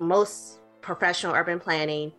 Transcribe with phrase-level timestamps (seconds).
[0.00, 2.12] most professional urban planning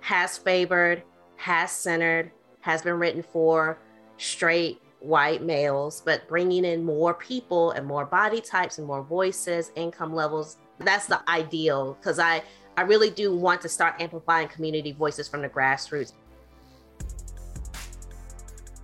[0.00, 1.02] has favored,
[1.36, 3.78] has centered, has been written for
[4.16, 9.70] straight white males, but bringing in more people and more body types and more voices,
[9.76, 12.42] income levels, that's the ideal because I,
[12.76, 16.12] I really do want to start amplifying community voices from the grassroots.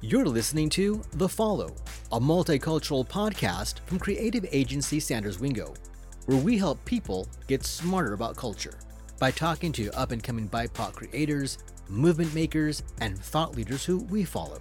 [0.00, 1.74] You're listening to The Follow,
[2.12, 5.74] a multicultural podcast from creative agency Sanders Wingo,
[6.26, 8.78] where we help people get smarter about culture
[9.18, 11.58] by talking to up and coming BIPOC creators,
[11.88, 14.60] movement makers, and thought leaders who we follow.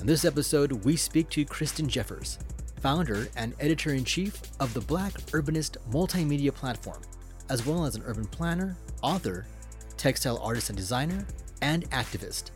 [0.00, 2.38] In this episode, we speak to Kristen Jeffers,
[2.80, 7.00] founder and editor in chief of the Black Urbanist multimedia platform,
[7.48, 9.46] as well as an urban planner, author,
[9.96, 11.26] textile artist and designer,
[11.62, 12.50] and activist.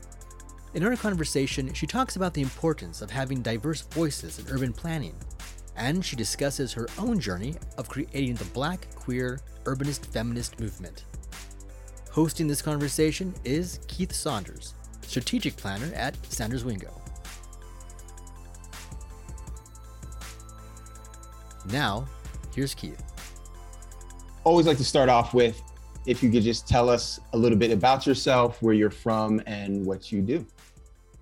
[0.75, 5.15] In our conversation, she talks about the importance of having diverse voices in urban planning,
[5.79, 11.05] and she discusses her own journey of creating the Black queer urbanist feminist movement.
[12.11, 16.91] Hosting this conversation is Keith Saunders, strategic planner at Sanders Wingo.
[21.71, 22.07] Now,
[22.55, 23.03] here's Keith.
[24.45, 25.63] Always like to start off with
[26.07, 29.85] if you could just tell us a little bit about yourself, where you're from, and
[29.85, 30.45] what you do.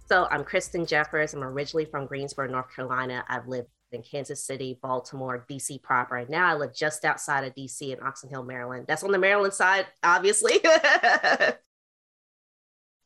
[0.09, 1.34] So, I'm Kristen Jeffers.
[1.34, 3.25] I'm originally from Greensboro, North Carolina.
[3.28, 3.66] I've lived
[3.97, 6.16] in Kansas City, Baltimore, DC proper.
[6.19, 8.84] And now I live just outside of DC in Oxon Hill, Maryland.
[8.86, 10.61] That's on the Maryland side, obviously.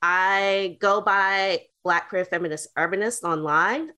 [0.03, 3.91] I go by Black Queer Feminist Urbanist online.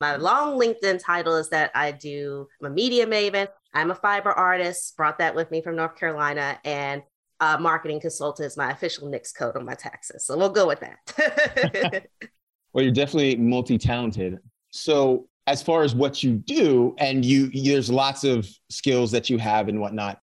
[0.00, 3.48] My long LinkedIn title is that I do, I'm a media maven.
[3.74, 7.02] I'm a fiber artist, brought that with me from North Carolina, and
[7.40, 10.24] a marketing consultant is my official NAICS code on my taxes.
[10.24, 12.06] So we'll go with that.
[12.72, 14.38] well, you're definitely multi talented.
[14.70, 19.38] So, as far as what you do, and you, there's lots of skills that you
[19.38, 20.20] have and whatnot.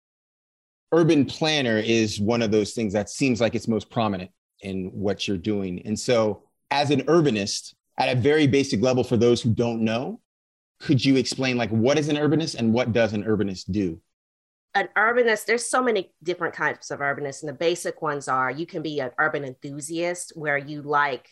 [0.92, 5.26] Urban planner is one of those things that seems like it's most prominent in what
[5.26, 5.82] you're doing.
[5.86, 10.20] And so, as an urbanist, at a very basic level, for those who don't know,
[10.82, 14.02] could you explain like what is an urbanist and what does an urbanist do?
[14.76, 18.66] An urbanist, there's so many different types of urbanists, and the basic ones are you
[18.66, 21.30] can be an urban enthusiast where you like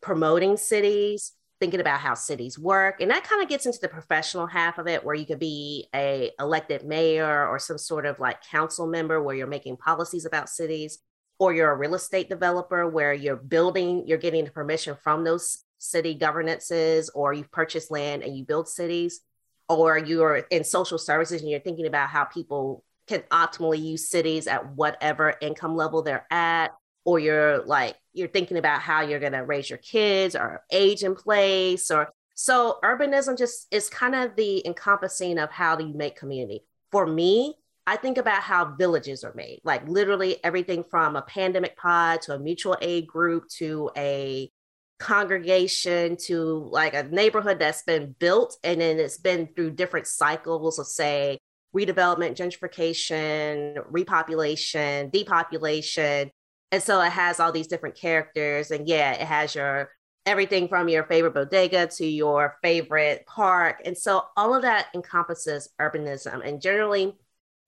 [0.00, 4.48] promoting cities, thinking about how cities work and that kind of gets into the professional
[4.48, 8.42] half of it where you could be a elected mayor or some sort of like
[8.42, 10.98] council member where you're making policies about cities
[11.38, 16.14] or you're a real estate developer where you're building you're getting permission from those city
[16.14, 19.20] governances or you've purchased land and you build cities
[19.68, 24.48] or you're in social services and you're thinking about how people can optimally use cities
[24.48, 26.72] at whatever income level they're at
[27.04, 31.02] or you're like you're thinking about how you're going to raise your kids or age
[31.02, 35.94] in place or so urbanism just is kind of the encompassing of how do you
[35.94, 36.64] make community.
[36.90, 37.54] For me
[37.86, 42.34] i think about how villages are made like literally everything from a pandemic pod to
[42.34, 44.50] a mutual aid group to a
[44.98, 50.78] congregation to like a neighborhood that's been built and then it's been through different cycles
[50.78, 51.36] of say
[51.74, 56.30] redevelopment gentrification repopulation depopulation
[56.72, 58.70] and so it has all these different characters.
[58.70, 59.90] And yeah, it has your
[60.24, 63.82] everything from your favorite bodega to your favorite park.
[63.84, 66.46] And so all of that encompasses urbanism.
[66.46, 67.14] And generally,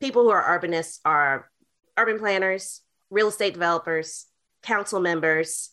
[0.01, 1.51] people who are urbanists are
[1.99, 4.27] urban planners, real estate developers,
[4.63, 5.71] council members.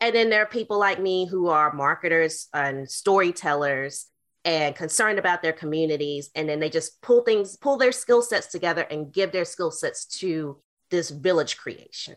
[0.00, 4.06] And then there are people like me who are marketers and storytellers
[4.44, 6.30] and concerned about their communities.
[6.34, 9.70] And then they just pull things, pull their skill sets together and give their skill
[9.70, 10.60] sets to
[10.90, 12.16] this village creation.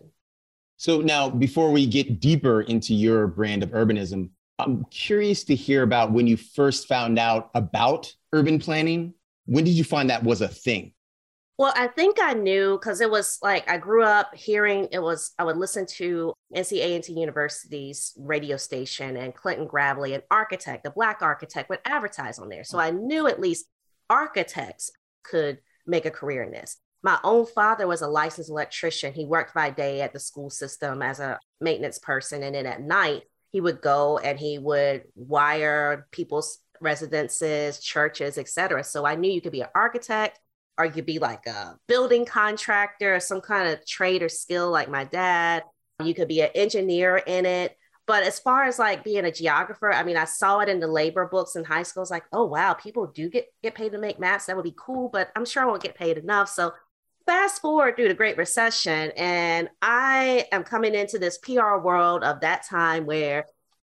[0.77, 5.83] So now, before we get deeper into your brand of urbanism, I'm curious to hear
[5.83, 9.13] about when you first found out about urban planning.
[9.45, 10.93] When did you find that was a thing?
[11.57, 15.31] Well, I think I knew because it was like I grew up hearing it was,
[15.39, 20.91] I would listen to NC A&T University's radio station and Clinton Gravely, an architect, a
[20.91, 22.65] Black architect, would advertise on there.
[22.65, 23.67] So I knew at least
[24.09, 24.91] architects
[25.23, 26.77] could make a career in this.
[27.05, 29.13] My own father was a licensed electrician.
[29.13, 32.41] He worked by day at the school system as a maintenance person.
[32.41, 38.83] And then at night, he would go and he would wire people's residences, churches, etc.
[38.83, 40.39] So I knew you could be an architect
[40.79, 44.71] or you could be like a building contractor or some kind of trade or skill
[44.71, 45.61] like my dad.
[46.03, 47.77] You could be an engineer in it.
[48.07, 50.87] But as far as like being a geographer, I mean, I saw it in the
[50.87, 52.01] labor books in high school.
[52.01, 54.45] It's like, oh wow, people do get get paid to make maps.
[54.45, 56.49] That would be cool, but I'm sure I won't get paid enough.
[56.49, 56.73] So
[57.25, 62.41] fast forward through the Great Recession, and I am coming into this PR world of
[62.41, 63.45] that time where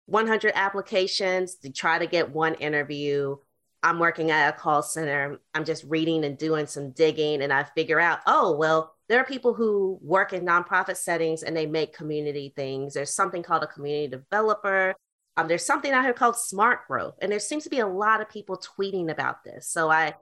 [0.07, 3.37] 100 applications to try to get one interview.
[3.83, 5.41] I'm working at a call center.
[5.55, 9.25] I'm just reading and doing some digging, and I figure out, oh, well, there are
[9.25, 12.95] people who work in nonprofit settings and they make community things.
[12.95, 14.95] There's something called a community developer.
[15.37, 18.21] Um, there's something out here called smart growth, and there seems to be a lot
[18.21, 19.69] of people tweeting about this.
[19.69, 20.15] So I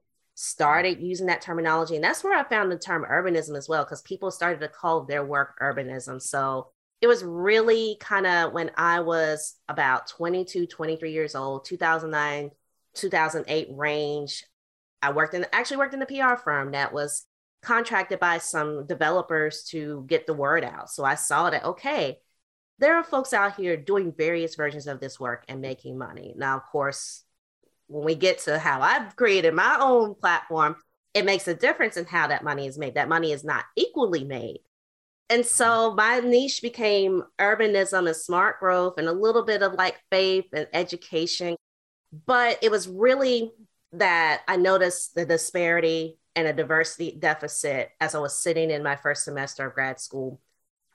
[0.43, 4.01] started using that terminology, and that's where I found the term urbanism as well, because
[4.01, 6.21] people started to call their work urbanism.
[6.21, 6.69] So
[7.03, 12.53] it was really kind of when I was about 22, 23 years old, 2009,
[12.95, 14.45] 2008 range.
[15.03, 17.27] I worked in actually worked in a PR firm that was
[17.63, 20.89] contracted by some developers to get the word out.
[20.89, 22.19] So I saw that okay,
[22.79, 26.33] there are folks out here doing various versions of this work and making money.
[26.35, 27.25] Now, of course,
[27.91, 30.77] when we get to how I've created my own platform,
[31.13, 32.95] it makes a difference in how that money is made.
[32.95, 34.61] That money is not equally made.
[35.29, 40.01] And so my niche became urbanism and smart growth and a little bit of like
[40.11, 41.57] faith and education.
[42.27, 43.53] But it was really
[43.93, 48.97] that I noticed the disparity and a diversity deficit as I was sitting in my
[48.97, 50.41] first semester of grad school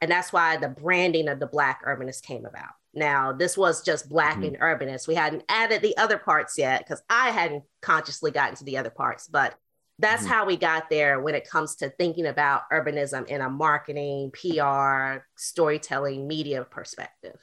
[0.02, 2.74] and that's why the branding of the Black Urbanist came about.
[2.96, 4.56] Now, this was just Black mm-hmm.
[4.56, 5.08] and Urbanist.
[5.08, 8.90] We hadn't added the other parts yet because I hadn't consciously gotten to the other
[8.90, 9.56] parts, but
[10.00, 10.32] that's mm-hmm.
[10.32, 15.24] how we got there when it comes to thinking about urbanism in a marketing, PR,
[15.36, 17.38] storytelling, media perspective.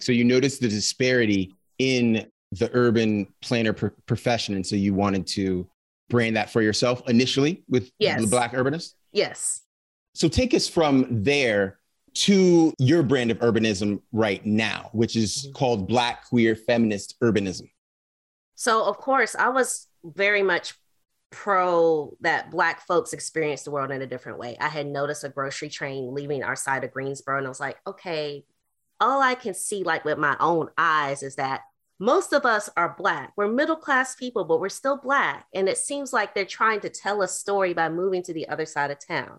[0.00, 4.54] So you noticed the disparity in the urban planner pr- profession.
[4.54, 5.68] And so you wanted to
[6.08, 8.20] brand that for yourself initially with yes.
[8.20, 8.94] the Black Urbanist?
[9.12, 9.62] Yes.
[10.14, 11.77] So take us from there
[12.18, 15.52] to your brand of urbanism right now, which is mm-hmm.
[15.52, 17.70] called Black Queer Feminist Urbanism.
[18.56, 20.74] So, of course, I was very much
[21.30, 24.56] pro that Black folks experience the world in a different way.
[24.60, 27.76] I had noticed a grocery train leaving our side of Greensboro, and I was like,
[27.86, 28.44] okay,
[29.00, 31.60] all I can see, like with my own eyes, is that
[32.00, 33.32] most of us are Black.
[33.36, 35.46] We're middle class people, but we're still Black.
[35.54, 38.66] And it seems like they're trying to tell a story by moving to the other
[38.66, 39.38] side of town.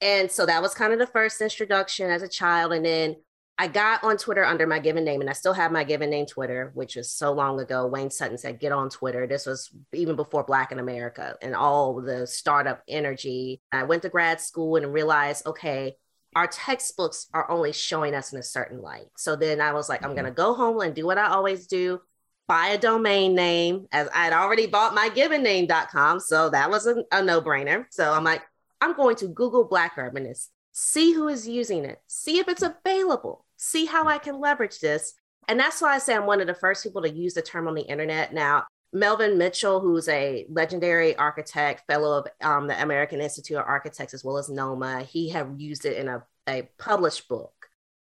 [0.00, 2.72] And so that was kind of the first introduction as a child.
[2.72, 3.16] And then
[3.60, 6.26] I got on Twitter under my given name, and I still have my given name
[6.26, 7.88] Twitter, which was so long ago.
[7.88, 9.26] Wayne Sutton said, Get on Twitter.
[9.26, 13.60] This was even before Black in America and all the startup energy.
[13.72, 15.96] I went to grad school and realized, okay,
[16.36, 19.06] our textbooks are only showing us in a certain light.
[19.16, 20.36] So then I was like, I'm going to mm-hmm.
[20.36, 22.00] go home and do what I always do
[22.48, 26.18] buy a domain name as I'd already bought my given name.com.
[26.18, 27.84] So that was a, a no brainer.
[27.90, 28.42] So I'm like,
[28.80, 33.44] I'm going to Google Black Urbanist, see who is using it, see if it's available,
[33.56, 35.14] see how I can leverage this.
[35.48, 37.68] And that's why I say I'm one of the first people to use the term
[37.68, 38.32] on the internet.
[38.32, 44.14] Now, Melvin Mitchell, who's a legendary architect, fellow of um, the American Institute of Architects,
[44.14, 47.52] as well as NOMA, he had used it in a, a published book.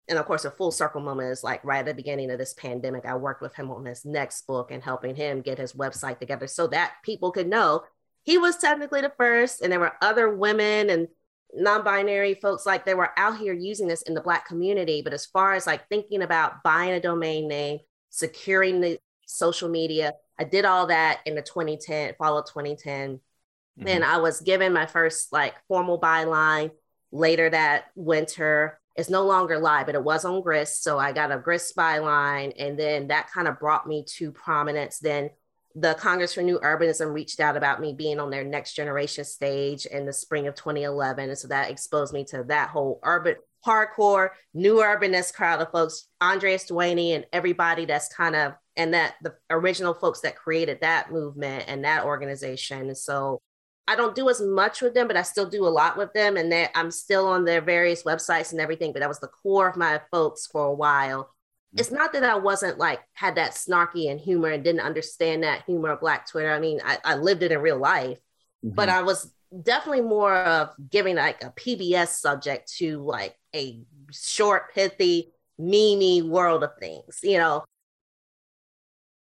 [0.09, 2.53] And of course, a full circle moment is like right at the beginning of this
[2.53, 3.05] pandemic.
[3.05, 6.47] I worked with him on his next book and helping him get his website together
[6.47, 7.83] so that people could know
[8.23, 11.07] he was technically the first, and there were other women and
[11.55, 15.01] non-binary folks like they were out here using this in the black community.
[15.03, 17.79] But as far as like thinking about buying a domain name
[18.09, 23.87] securing the social media i did all that in the 2010 fall of 2010 mm-hmm.
[23.87, 26.71] and i was given my first like formal byline.
[27.11, 30.83] Later that winter it's no longer live but it was on grist.
[30.83, 34.99] So i got a grist byline and then that kind of brought me to prominence
[34.99, 35.29] then
[35.75, 39.85] the Congress for New Urbanism reached out about me being on their next generation stage
[39.85, 41.29] in the spring of 2011.
[41.29, 46.07] And so that exposed me to that whole urban hardcore new urbanist crowd of folks,
[46.21, 51.11] Andreas Duany and everybody that's kind of and that the original folks that created that
[51.11, 52.87] movement and that organization.
[52.87, 53.39] And so
[53.87, 56.37] I don't do as much with them, but I still do a lot with them.
[56.37, 58.93] And that I'm still on their various websites and everything.
[58.93, 61.32] But that was the core of my folks for a while
[61.75, 65.63] it's not that I wasn't like had that snarky and humor and didn't understand that
[65.65, 66.51] humor of Black Twitter.
[66.51, 68.19] I mean, I, I lived it in real life,
[68.63, 68.75] mm-hmm.
[68.75, 74.73] but I was definitely more of giving like a PBS subject to like a short,
[74.73, 77.63] pithy, memey world of things, you know.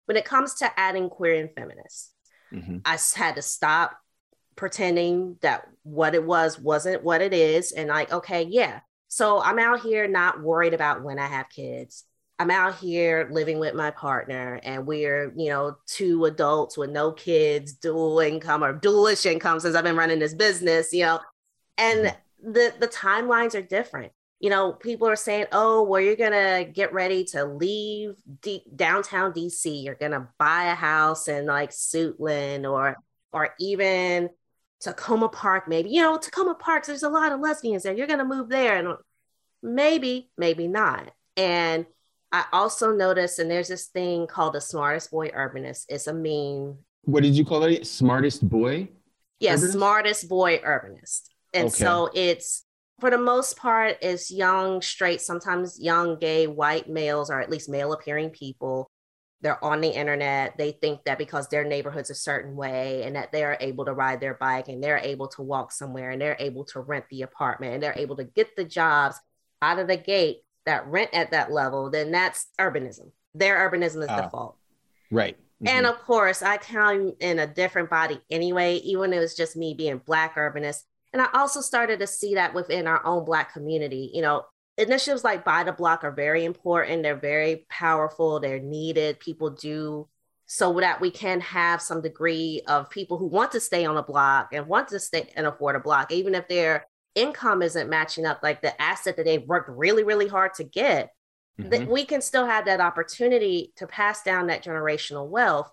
[0.07, 2.15] When it comes to adding queer and feminist,
[2.53, 2.79] mm-hmm.
[2.85, 3.99] I had to stop
[4.57, 7.73] pretending that what it was wasn't what it is.
[7.73, 8.81] And like, okay, yeah.
[9.09, 12.05] So I'm out here not worried about when I have kids.
[12.39, 17.11] I'm out here living with my partner and we're, you know, two adults with no
[17.11, 21.21] kids, dual income or dualish income since I've been running this business, you know,
[21.77, 22.53] and mm-hmm.
[22.53, 24.13] the the timelines are different.
[24.41, 29.33] You know, people are saying, "Oh, well, you're gonna get ready to leave D- downtown
[29.33, 29.83] DC.
[29.83, 32.97] You're gonna buy a house in like Suitland or
[33.33, 34.31] or even
[34.85, 35.91] Takoma Park, maybe.
[35.91, 36.87] You know, Takoma Park.
[36.87, 37.95] There's a lot of lesbians there.
[37.95, 38.97] You're gonna move there, and
[39.61, 41.11] maybe, maybe not.
[41.37, 41.87] And
[42.31, 45.87] I also noticed, and there's this thing called the smartest boy urbanist.
[45.89, 46.79] It's a meme.
[47.05, 47.87] what did you call it?
[47.87, 48.89] Smartest boy?
[49.41, 51.23] Yes, yeah, smartest boy urbanist.
[51.55, 51.77] And okay.
[51.85, 52.65] so it's
[53.01, 57.69] for the most part, it's young, straight, sometimes young, gay, white males, or at least
[57.69, 58.91] male appearing people.
[59.41, 60.59] They're on the internet.
[60.59, 64.21] They think that because their neighborhood's a certain way and that they're able to ride
[64.21, 67.75] their bike and they're able to walk somewhere and they're able to rent the apartment
[67.75, 69.17] and they're able to get the jobs
[69.63, 73.11] out of the gate that rent at that level, then that's urbanism.
[73.35, 74.57] Their urbanism is uh, default.
[75.11, 75.37] Right.
[75.37, 75.69] Mm-hmm.
[75.69, 79.57] And of course, I count in a different body anyway, even if it was just
[79.57, 80.83] me being Black urbanist.
[81.13, 84.11] And I also started to see that within our own Black community.
[84.15, 84.45] You know,
[84.77, 89.19] initiatives like Buy the Block are very important, they're very powerful, they're needed.
[89.21, 90.09] People do
[90.51, 94.03] so that we can have some degree of people who want to stay on a
[94.03, 98.27] block and want to stay and afford a block, even if their income isn't matching
[98.27, 101.11] up, like the asset that they've worked really, really hard to get
[101.59, 101.71] mm-hmm.
[101.71, 105.71] that we can still have that opportunity to pass down that generational wealth.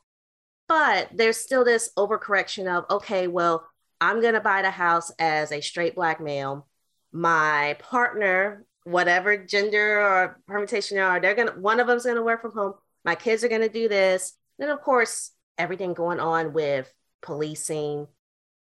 [0.68, 3.68] But there's still this overcorrection of, okay, well,
[4.02, 6.68] I'm going to buy the house as a straight black male.
[7.12, 12.16] My partner, whatever gender or permutation they are, they're going to, one of them's going
[12.16, 12.74] to work from home.
[13.04, 14.34] My kids are going to do this.
[14.58, 18.08] Then, of course, everything going on with policing,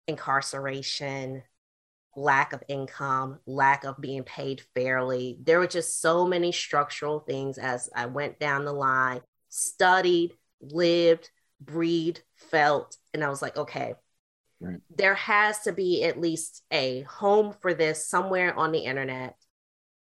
[0.08, 1.42] incarceration,
[2.16, 5.36] lack of income, lack of being paid fairly.
[5.42, 9.20] There were just so many structural things as I went down the line,
[9.50, 11.30] studied, lived,
[11.60, 13.94] breathed, felt, and I was like, okay,
[14.60, 14.80] right.
[14.96, 19.36] there has to be at least a home for this somewhere on the internet.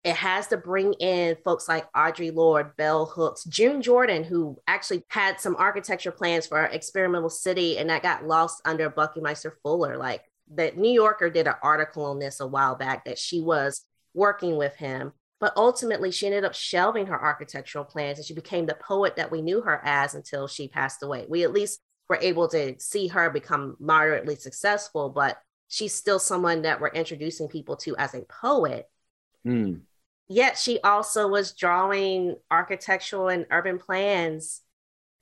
[0.04, 5.06] It has to bring in folks like Audre Lorde, Bell Hooks, June Jordan, who actually
[5.10, 9.98] had some architecture plans for our Experimental City and that got lost under Buckminster Fuller.
[9.98, 10.24] Like
[10.56, 14.58] that New Yorker did an article on this a while back that she was working
[14.58, 15.14] with him.
[15.40, 19.32] But ultimately, she ended up shelving her architectural plans and she became the poet that
[19.32, 21.26] we knew her as until she passed away.
[21.28, 21.80] We at least
[22.10, 27.48] were able to see her become moderately successful, but she's still someone that we're introducing
[27.48, 28.88] people to as a poet.
[29.48, 29.82] Mm.
[30.28, 34.62] Yet she also was drawing architectural and urban plans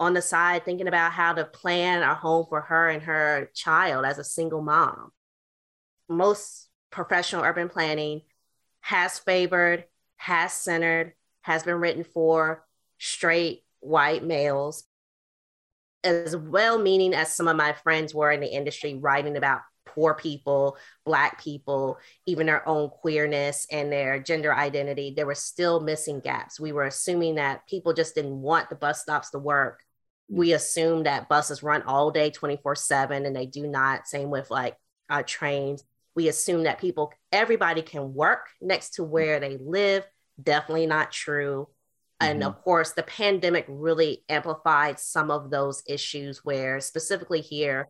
[0.02, 4.06] on the side, thinking about how to plan a home for her and her child
[4.06, 5.12] as a single mom
[6.10, 8.22] most professional urban planning
[8.82, 9.86] has favored,
[10.18, 12.66] has centered, has been written for
[12.98, 14.84] straight white males,
[16.04, 20.14] as well meaning as some of my friends were in the industry writing about poor
[20.14, 26.20] people, Black people, even their own queerness and their gender identity, there were still missing
[26.20, 26.60] gaps.
[26.60, 29.84] We were assuming that people just didn't want the bus stops to work.
[30.30, 34.08] We assumed that buses run all day 24 7 and they do not.
[34.08, 34.78] Same with like
[35.26, 35.84] trains
[36.20, 40.04] we assume that people everybody can work next to where they live.
[40.42, 41.68] Definitely not true.
[42.22, 42.32] Mm-hmm.
[42.32, 47.88] and of course the pandemic really amplified some of those issues where specifically here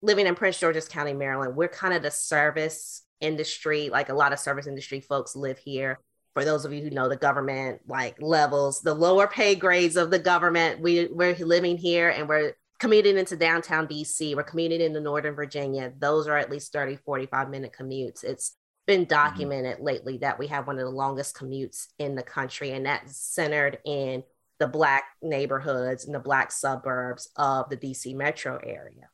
[0.00, 3.88] living in prince george's county maryland we're kind of the service industry.
[3.88, 5.98] Like a lot of service industry folks live here.
[6.34, 10.12] For those of you who know the government like levels the lower pay grades of
[10.12, 15.00] the government we, we're living here and we're commuting into downtown DC, we're commuting into
[15.00, 15.92] Northern Virginia.
[15.98, 18.24] Those are at least 30, 45 minute commutes.
[18.24, 18.56] It's
[18.86, 19.08] been mm-hmm.
[19.08, 19.84] documented mm-hmm.
[19.84, 23.78] lately that we have one of the longest commutes in the country, and that's centered
[23.84, 24.22] in
[24.58, 29.08] the Black neighborhoods and the Black suburbs of the DC metro area.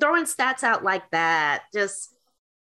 [0.00, 2.14] Throwing stats out like that, just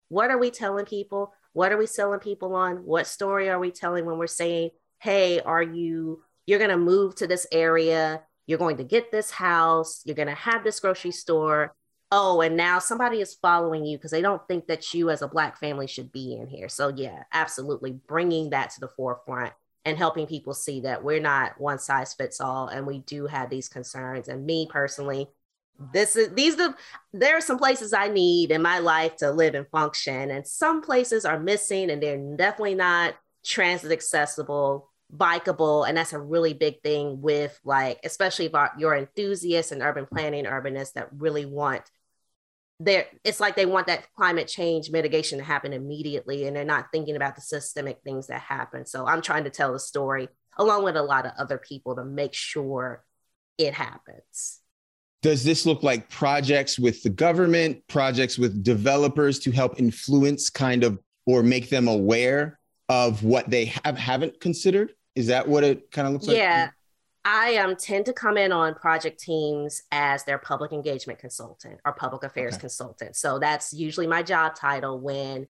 [0.08, 1.32] what are we telling people?
[1.52, 2.84] What are we selling people on?
[2.84, 7.16] What story are we telling when we're saying, hey, are you, you're going to move
[7.16, 8.22] to this area?
[8.46, 11.74] You're going to get this house, you're going to have this grocery store.
[12.12, 15.28] Oh, and now somebody is following you because they don't think that you as a
[15.28, 16.68] Black family should be in here.
[16.68, 19.52] So, yeah, absolutely bringing that to the forefront
[19.84, 23.48] and helping people see that we're not one size fits all and we do have
[23.48, 24.28] these concerns.
[24.28, 25.28] And me personally,
[25.92, 26.74] this is these are
[27.12, 30.82] there are some places I need in my life to live and function, and some
[30.82, 36.80] places are missing and they're definitely not transit accessible bikeable and that's a really big
[36.82, 41.82] thing with like especially about your enthusiasts and urban planning urbanists that really want
[42.78, 46.86] there it's like they want that climate change mitigation to happen immediately and they're not
[46.92, 48.86] thinking about the systemic things that happen.
[48.86, 52.04] So i'm trying to tell the story along with a lot of other people to
[52.04, 53.04] make sure
[53.58, 54.60] it happens.
[55.22, 60.82] Does this look like projects with the government projects with developers to help influence kind
[60.82, 65.90] of or make them aware of what they have haven't considered is that what it
[65.90, 66.38] kind of looks like?
[66.38, 66.70] Yeah.
[67.24, 71.92] I um, tend to come in on project teams as their public engagement consultant or
[71.92, 72.60] public affairs okay.
[72.60, 73.14] consultant.
[73.14, 75.46] So that's usually my job title when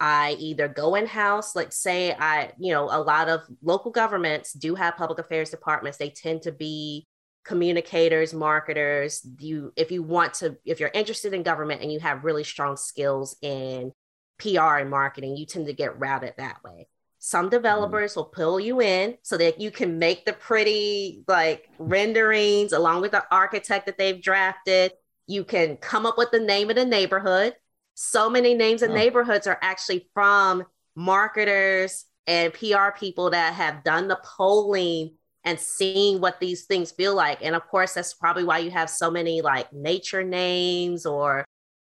[0.00, 4.52] I either go in house, let's say I, you know, a lot of local governments
[4.52, 5.96] do have public affairs departments.
[5.96, 7.06] They tend to be
[7.44, 12.24] communicators, marketers, you if you want to if you're interested in government and you have
[12.24, 13.92] really strong skills in
[14.38, 16.88] PR and marketing, you tend to get routed that way.
[17.24, 22.72] Some developers will pull you in so that you can make the pretty like renderings
[22.72, 24.90] along with the architect that they've drafted.
[25.28, 27.54] You can come up with the name of the neighborhood.
[27.94, 28.94] So many names of oh.
[28.94, 30.64] neighborhoods are actually from
[30.96, 35.14] marketers and PR people that have done the polling
[35.44, 37.38] and seeing what these things feel like.
[37.40, 41.44] And of course, that's probably why you have so many like nature names or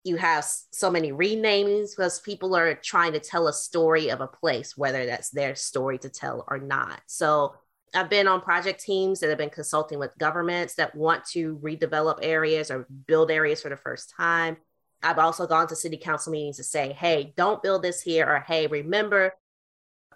[0.04, 4.26] you have so many renamings because people are trying to tell a story of a
[4.26, 7.00] place, whether that's their story to tell or not.
[7.06, 7.54] So
[7.94, 12.18] I've been on project teams that have been consulting with governments that want to redevelop
[12.22, 14.56] areas or build areas for the first time.
[15.02, 18.44] I've also gone to city council meetings to say, hey, don't build this here, or
[18.46, 19.32] hey, remember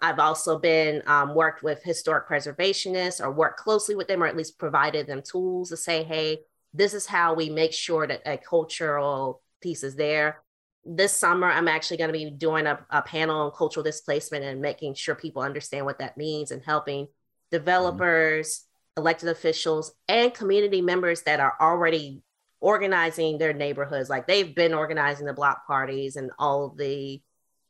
[0.01, 4.37] I've also been um, worked with historic preservationists or worked closely with them or at
[4.37, 6.39] least provided them tools to say, hey,
[6.73, 10.41] this is how we make sure that a cultural piece is there.
[10.85, 14.61] This summer, I'm actually going to be doing a, a, panel on cultural displacement and
[14.61, 17.07] making sure people understand what that means and helping
[17.51, 19.01] developers, mm-hmm.
[19.01, 22.21] elected officials, and community members that are already
[22.61, 24.09] organizing their neighborhoods.
[24.09, 27.21] Like they've been organizing the block parties and all the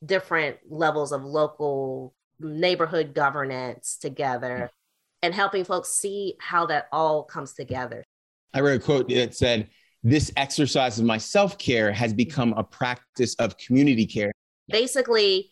[0.06, 4.70] different levels of local neighborhood governance together
[5.24, 8.04] and helping folks see how that all comes together.
[8.54, 9.70] I read a quote that said,
[10.04, 14.32] This exercise of my self care has become a practice of community care.
[14.70, 15.51] Basically,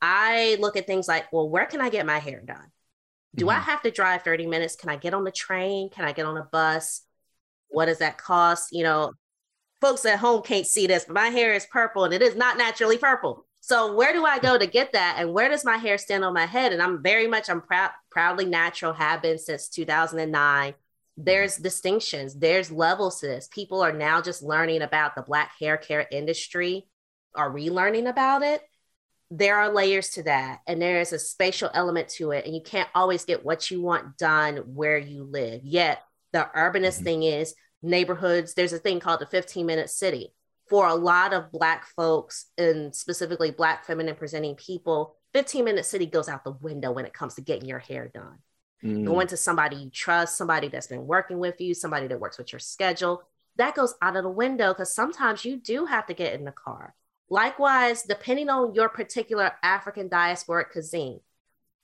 [0.00, 2.72] I look at things like, well, where can I get my hair done?
[3.34, 3.56] Do mm-hmm.
[3.56, 4.76] I have to drive 30 minutes?
[4.76, 5.90] Can I get on the train?
[5.90, 7.02] Can I get on a bus?
[7.68, 8.72] What does that cost?
[8.72, 9.12] You know,
[9.80, 12.58] folks at home can't see this, but my hair is purple and it is not
[12.58, 13.46] naturally purple.
[13.60, 15.16] So where do I go to get that?
[15.18, 16.72] And where does my hair stand on my head?
[16.72, 20.74] And I'm very much, I'm proud, proudly natural, have been since 2009.
[21.16, 23.48] There's distinctions, there's levels to this.
[23.48, 26.86] People are now just learning about the Black hair care industry,
[27.34, 28.62] are relearning about it.
[29.30, 32.44] There are layers to that, and there is a spatial element to it.
[32.44, 35.62] And you can't always get what you want done where you live.
[35.64, 37.04] Yet, the urbanist mm-hmm.
[37.04, 40.32] thing is neighborhoods, there's a thing called the 15 minute city
[40.72, 46.06] for a lot of Black folks and specifically Black feminine presenting people, 15 minute city
[46.06, 48.38] goes out the window when it comes to getting your hair done.
[48.84, 49.06] Mm.
[49.06, 52.52] Going to somebody you trust, somebody that's been working with you, somebody that works with
[52.52, 53.22] your schedule,
[53.56, 56.52] that goes out of the window because sometimes you do have to get in the
[56.52, 56.94] car.
[57.28, 61.20] Likewise, depending on your particular African diasporic cuisine,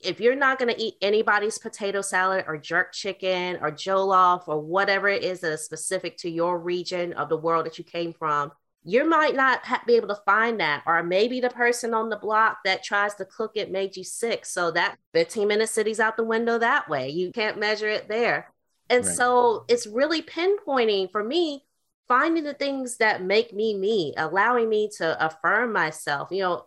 [0.01, 4.61] if you're not going to eat anybody's potato salad or jerk chicken or jollof or
[4.61, 8.13] whatever it is that is specific to your region of the world that you came
[8.13, 8.53] from,
[8.85, 12.17] you might not ha- be able to find that or maybe the person on the
[12.17, 16.17] block that tries to cook it made you sick so that 15 minute city's out
[16.17, 18.53] the window that way you can't measure it there
[18.89, 19.15] and right.
[19.15, 21.65] so it's really pinpointing for me
[22.07, 26.65] finding the things that make me me allowing me to affirm myself you know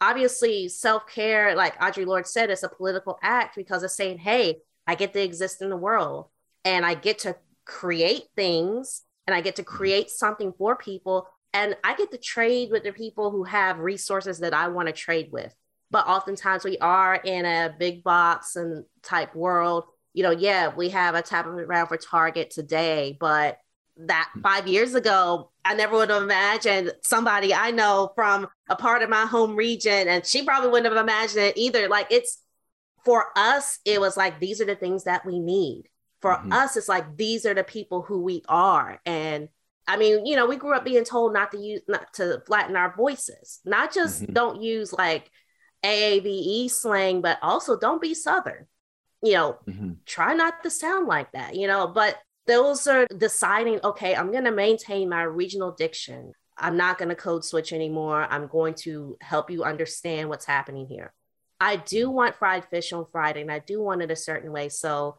[0.00, 4.94] obviously self-care like Audre Lorde said it's a political act because it's saying hey i
[4.94, 6.26] get to exist in the world
[6.64, 9.76] and i get to create things and i get to mm-hmm.
[9.76, 14.38] create something for people and I get to trade with the people who have resources
[14.40, 15.54] that I want to trade with.
[15.90, 19.84] But oftentimes we are in a big box and type world.
[20.14, 23.58] You know, yeah, we have a Tabitha Brown for Target today, but
[23.98, 24.40] that hmm.
[24.40, 29.10] five years ago, I never would have imagined somebody I know from a part of
[29.10, 31.88] my home region, and she probably wouldn't have imagined it either.
[31.88, 32.38] Like it's
[33.04, 35.84] for us, it was like these are the things that we need.
[36.20, 36.52] For mm-hmm.
[36.52, 39.00] us, it's like these are the people who we are.
[39.04, 39.48] And
[39.86, 42.76] I mean, you know, we grew up being told not to use, not to flatten
[42.76, 44.32] our voices, not just mm-hmm.
[44.32, 45.30] don't use like
[45.84, 48.66] AAVE slang, but also don't be Southern.
[49.22, 49.92] You know, mm-hmm.
[50.06, 54.44] try not to sound like that, you know, but those are deciding, okay, I'm going
[54.44, 56.32] to maintain my regional diction.
[56.58, 58.26] I'm not going to code switch anymore.
[58.28, 61.12] I'm going to help you understand what's happening here.
[61.60, 62.16] I do mm-hmm.
[62.16, 64.68] want fried fish on Friday and I do want it a certain way.
[64.68, 65.18] So,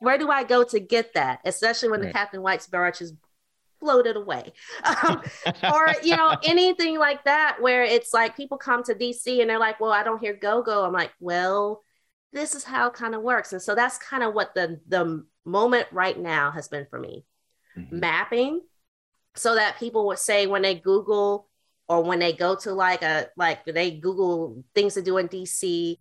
[0.00, 1.40] where do I go to get that?
[1.44, 2.08] Especially when right.
[2.08, 3.14] the Captain White's barrage is
[3.84, 4.52] floated away.
[5.02, 5.22] Um,
[5.72, 9.58] or you know anything like that where it's like people come to dc and they're
[9.58, 11.82] like well i don't hear go go i'm like well
[12.32, 13.52] this is how it kind of works.
[13.52, 17.24] And so that's kind of what the the moment right now has been for me.
[17.76, 17.98] Mm-hmm.
[17.98, 18.60] mapping
[19.34, 21.48] so that people would say when they google
[21.88, 25.98] or when they go to like a like they google things to do in dc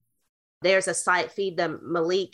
[0.62, 2.34] there's a site feed them malik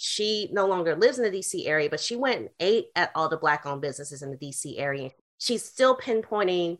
[0.00, 3.28] she no longer lives in the DC area, but she went and ate at all
[3.28, 5.10] the Black owned businesses in the DC area.
[5.38, 6.78] She's still pinpointing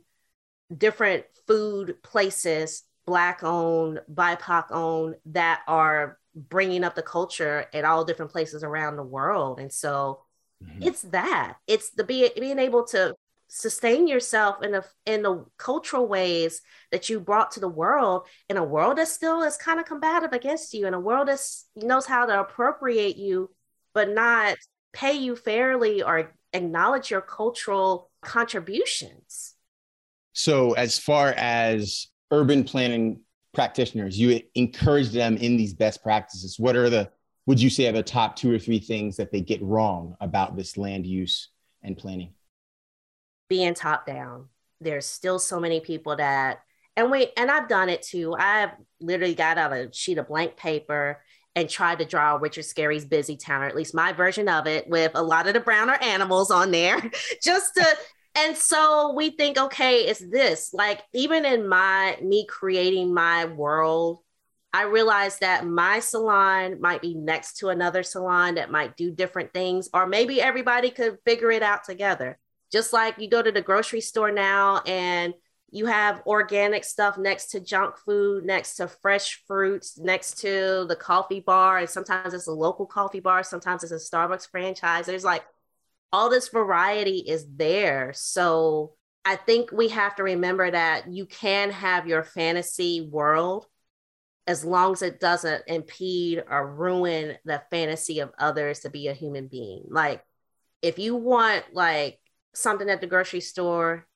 [0.76, 8.04] different food places, Black owned, BIPOC owned, that are bringing up the culture at all
[8.04, 9.60] different places around the world.
[9.60, 10.22] And so
[10.64, 10.82] Mm-hmm.
[10.82, 11.56] It's that.
[11.66, 13.14] It's the be, being able to
[13.52, 18.56] sustain yourself in the in the cultural ways that you brought to the world in
[18.56, 21.40] a world that still is kind of combative against you in a world that
[21.74, 23.50] knows how to appropriate you
[23.92, 24.56] but not
[24.92, 29.54] pay you fairly or acknowledge your cultural contributions.
[30.32, 33.20] So as far as urban planning
[33.52, 36.56] practitioners you encourage them in these best practices.
[36.56, 37.10] What are the
[37.46, 40.56] would you say are the top two or three things that they get wrong about
[40.56, 41.48] this land use
[41.82, 42.32] and planning
[43.50, 44.48] being top down.
[44.80, 46.60] There's still so many people that,
[46.96, 48.34] and wait, and I've done it too.
[48.38, 51.20] I've literally got out a sheet of blank paper
[51.54, 54.88] and tried to draw Richard Scarry's Busy Town, or at least my version of it,
[54.88, 56.98] with a lot of the browner animals on there,
[57.42, 57.84] just to.
[58.36, 60.72] And so we think, okay, it's this.
[60.72, 64.20] Like even in my me creating my world,
[64.72, 69.52] I realized that my salon might be next to another salon that might do different
[69.52, 72.38] things, or maybe everybody could figure it out together.
[72.72, 75.34] Just like you go to the grocery store now and
[75.72, 80.96] you have organic stuff next to junk food, next to fresh fruits, next to the
[80.96, 81.78] coffee bar.
[81.78, 85.06] And sometimes it's a local coffee bar, sometimes it's a Starbucks franchise.
[85.06, 85.44] There's like
[86.12, 88.12] all this variety is there.
[88.14, 93.66] So I think we have to remember that you can have your fantasy world
[94.46, 99.14] as long as it doesn't impede or ruin the fantasy of others to be a
[99.14, 99.84] human being.
[99.88, 100.24] Like
[100.82, 102.18] if you want like
[102.54, 104.06] something at the grocery store.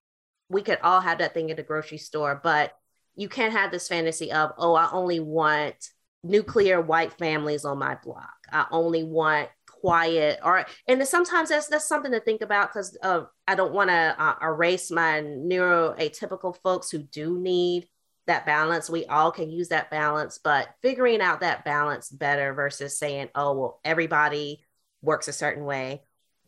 [0.49, 2.73] We could all have that thing at the grocery store, but
[3.17, 5.77] you can't have this fantasy of, oh, I only want
[6.23, 8.35] nuclear white families on my block.
[8.51, 9.49] I only want
[9.85, 13.91] quiet or and sometimes that's that's something to think about because uh, I don't want
[13.91, 17.87] to uh, erase my neuroatypical folks who do need
[18.27, 18.89] that balance.
[18.89, 23.53] We all can use that balance, but figuring out that balance better versus saying, oh,
[23.53, 24.65] well, everybody
[25.03, 26.03] works a certain way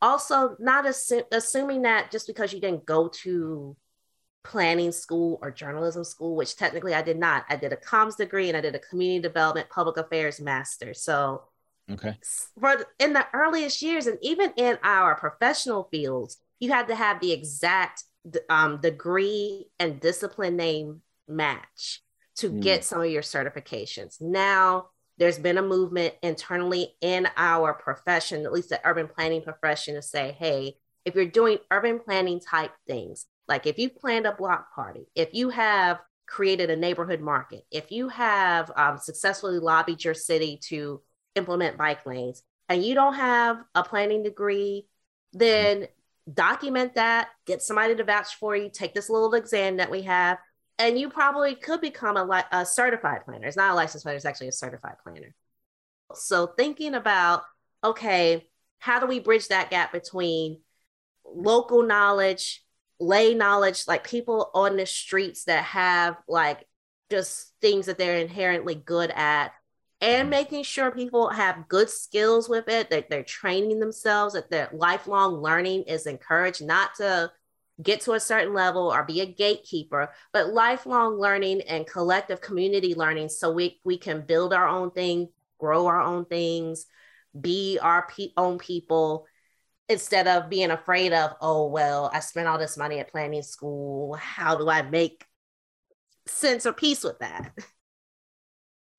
[0.07, 3.77] also not assu- assuming that just because you didn't go to
[4.45, 8.49] planning school or journalism school which technically i did not i did a comms degree
[8.49, 10.95] and i did a community development public affairs master.
[10.95, 11.43] So
[11.91, 12.17] okay.
[12.61, 17.21] for in the earliest years and even in our professional fields you had to have
[17.21, 18.05] the exact
[18.49, 22.03] um, degree and discipline name match
[22.37, 22.61] to mm.
[22.61, 24.21] get some of your certifications.
[24.21, 29.95] Now there's been a movement internally in our profession, at least the urban planning profession,
[29.95, 34.33] to say, hey, if you're doing urban planning type things, like if you planned a
[34.33, 40.05] block party, if you have created a neighborhood market, if you have um, successfully lobbied
[40.05, 41.01] your city to
[41.35, 44.89] implement bike lanes, and you don't have a planning degree,
[45.33, 45.87] then
[46.33, 50.39] document that, get somebody to vouch for you, take this little exam that we have,
[50.79, 53.47] and you probably could become a, li- a certified planner.
[53.47, 55.35] It's not a licensed planner, it's actually a certified planner.
[56.15, 57.43] So thinking about,
[57.83, 60.61] okay, how do we bridge that gap between
[61.25, 62.63] local knowledge,
[63.01, 66.67] lay knowledge, like people on the streets that have like
[67.11, 69.53] just things that they're inherently good at,
[70.01, 70.31] and mm-hmm.
[70.31, 75.35] making sure people have good skills with it, that they're training themselves, that their lifelong
[75.37, 77.31] learning is encouraged, not to
[77.83, 82.95] get to a certain level or be a gatekeeper, but lifelong learning and collective community
[82.95, 86.87] learning so we, we can build our own thing, grow our own things,
[87.39, 89.27] be our pe- own people
[89.89, 94.15] instead of being afraid of, oh, well, I spent all this money at planning school.
[94.15, 95.25] How do I make
[96.27, 97.53] sense or peace with that?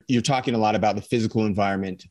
[0.08, 2.06] You're talking a lot about the physical environment,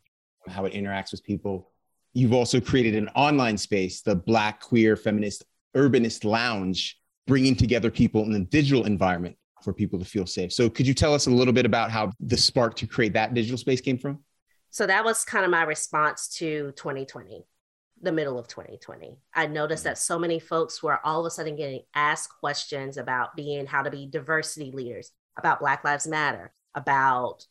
[0.49, 1.71] how it interacts with people.
[2.13, 5.45] You've also created an online space, the Black Queer Feminist
[5.77, 10.53] urbanist lounge, bringing together people in a digital environment for people to feel safe.
[10.53, 13.35] So, could you tell us a little bit about how the spark to create that
[13.35, 14.21] digital space came from?
[14.71, 17.45] So, that was kind of my response to 2020,
[18.03, 19.19] the middle of 2020.
[19.35, 23.37] I noticed that so many folks were all of a sudden getting asked questions about
[23.37, 27.47] being how to be diversity leaders, about Black Lives Matter, about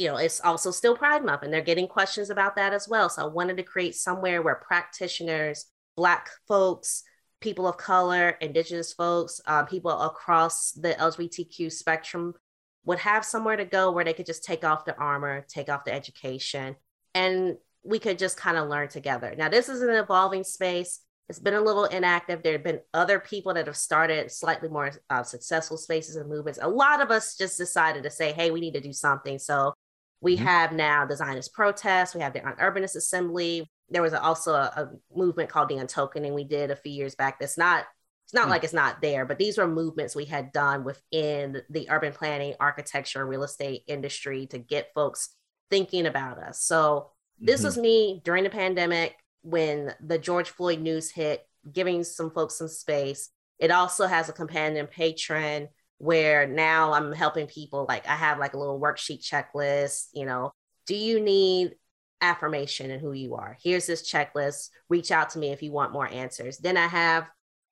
[0.00, 3.10] you know, it's also still Pride Month, and they're getting questions about that as well.
[3.10, 7.02] So I wanted to create somewhere where practitioners, Black folks,
[7.40, 12.34] people of color, indigenous folks, uh, people across the LGBTQ spectrum
[12.84, 15.84] would have somewhere to go where they could just take off the armor, take off
[15.84, 16.76] the education,
[17.14, 19.34] and we could just kind of learn together.
[19.36, 21.00] Now, this is an evolving space.
[21.28, 22.42] It's been a little inactive.
[22.42, 26.58] There have been other people that have started slightly more uh, successful spaces and movements.
[26.60, 29.38] A lot of us just decided to say, hey, we need to do something.
[29.38, 29.72] So
[30.20, 30.44] we mm-hmm.
[30.44, 35.50] have now Designers Protest, we have the Urbanist Assembly, there was also a, a, movement
[35.50, 37.84] called the untokening we did a few years back that's not
[38.24, 38.50] it's not mm.
[38.50, 42.54] like it's not there but these were movements we had done within the urban planning
[42.60, 45.30] architecture real estate industry to get folks
[45.70, 47.66] thinking about us so this mm-hmm.
[47.66, 52.68] was me during the pandemic when the George Floyd news hit, giving some folks some
[52.68, 53.30] space.
[53.58, 55.68] It also has a companion Patreon
[56.00, 57.84] where now I'm helping people.
[57.86, 60.50] Like I have like a little worksheet checklist, you know,
[60.86, 61.72] do you need
[62.22, 63.58] affirmation and who you are?
[63.62, 64.70] Here's this checklist.
[64.88, 66.56] Reach out to me if you want more answers.
[66.56, 67.26] Then I have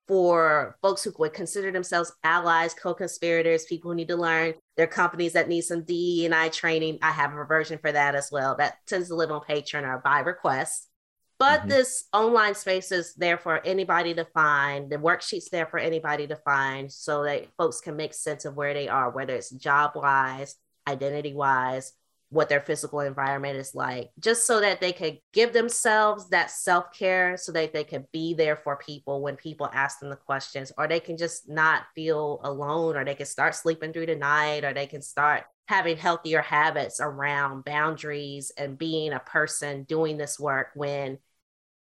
[0.06, 4.90] for folks who would consider themselves allies, co-conspirators, people who need to learn, there are
[4.90, 6.98] companies that need some D and I training.
[7.00, 8.56] I have a version for that as well.
[8.56, 10.88] That tends to live on Patreon or by request.
[11.38, 11.68] But mm-hmm.
[11.68, 14.90] this online space is there for anybody to find.
[14.90, 18.74] The worksheet's there for anybody to find so that folks can make sense of where
[18.74, 20.56] they are, whether it's job wise,
[20.88, 21.92] identity wise,
[22.30, 26.92] what their physical environment is like, just so that they could give themselves that self
[26.92, 30.72] care so that they can be there for people when people ask them the questions,
[30.76, 34.64] or they can just not feel alone, or they can start sleeping through the night,
[34.64, 40.38] or they can start having healthier habits around boundaries and being a person doing this
[40.38, 41.18] work when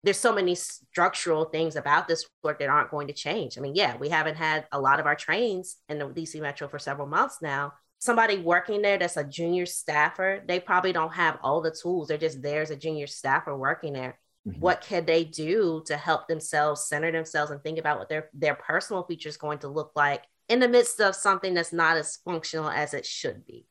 [0.06, 3.58] there's so many structural things about this work that aren't going to change.
[3.58, 6.68] I mean, yeah, we haven't had a lot of our trains in the DC Metro
[6.68, 7.74] for several months now.
[7.98, 12.08] Somebody working there that's a junior staffer, they probably don't have all the tools.
[12.08, 14.20] They're just there as a junior staffer working there.
[14.48, 14.60] Mm-hmm.
[14.60, 18.54] What can they do to help themselves center themselves and think about what their their
[18.54, 22.20] personal future is going to look like in the midst of something that's not as
[22.24, 23.65] functional as it should be?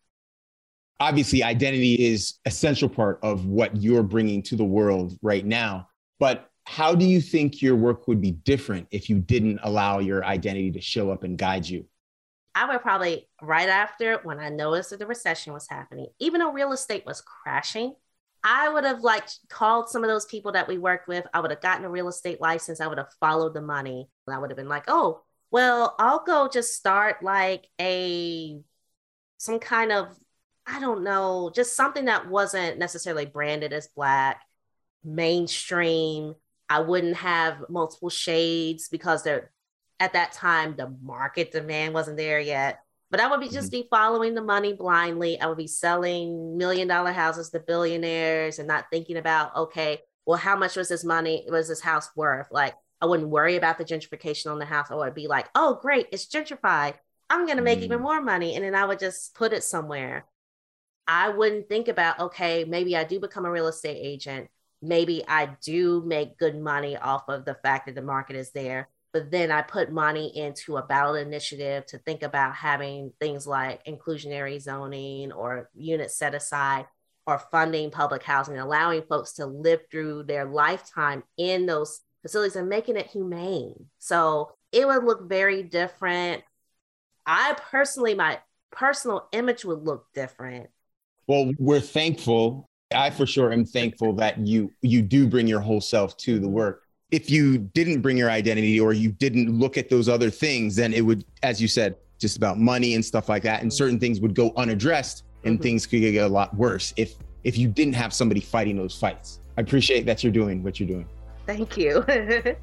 [0.98, 5.86] Obviously, identity is essential part of what you're bringing to the world right now
[6.18, 10.24] but how do you think your work would be different if you didn't allow your
[10.24, 11.86] identity to show up and guide you?
[12.54, 16.52] I would probably, right after when I noticed that the recession was happening, even though
[16.52, 17.94] real estate was crashing,
[18.44, 21.26] I would have like called some of those people that we worked with.
[21.34, 22.80] I would have gotten a real estate license.
[22.80, 24.08] I would have followed the money.
[24.26, 28.60] And I would have been like, oh, well, I'll go just start like a
[29.38, 30.16] some kind of,
[30.66, 34.42] I don't know, just something that wasn't necessarily branded as black
[35.04, 36.34] mainstream.
[36.68, 39.50] I wouldn't have multiple shades because they're
[40.00, 42.80] at that time the market demand wasn't there yet.
[43.10, 43.82] But I would be just mm-hmm.
[43.82, 45.40] be following the money blindly.
[45.40, 50.38] I would be selling million dollar houses to billionaires and not thinking about, okay, well,
[50.38, 52.48] how much was this money, was this house worth?
[52.50, 54.90] Like I wouldn't worry about the gentrification on the house.
[54.90, 56.94] I would be like, oh, great, it's gentrified.
[57.30, 57.84] I'm going to make mm.
[57.84, 58.54] even more money.
[58.54, 60.24] And then I would just put it somewhere.
[61.06, 64.48] I wouldn't think about, okay, maybe I do become a real estate agent
[64.82, 68.88] maybe I do make good money off of the fact that the market is there,
[69.12, 73.84] but then I put money into a ballot initiative to think about having things like
[73.86, 76.86] inclusionary zoning or units set aside
[77.26, 82.68] or funding public housing, allowing folks to live through their lifetime in those facilities and
[82.68, 83.86] making it humane.
[83.98, 86.42] So it would look very different.
[87.24, 90.68] I personally, my personal image would look different.
[91.26, 95.80] Well, we're thankful I for sure am thankful that you you do bring your whole
[95.80, 96.82] self to the work.
[97.10, 100.92] If you didn't bring your identity or you didn't look at those other things, then
[100.92, 104.20] it would, as you said, just about money and stuff like that, and certain things
[104.20, 105.62] would go unaddressed, and mm-hmm.
[105.62, 109.40] things could get a lot worse if if you didn't have somebody fighting those fights.
[109.56, 111.06] I appreciate that you're doing what you're doing.
[111.46, 112.04] Thank you.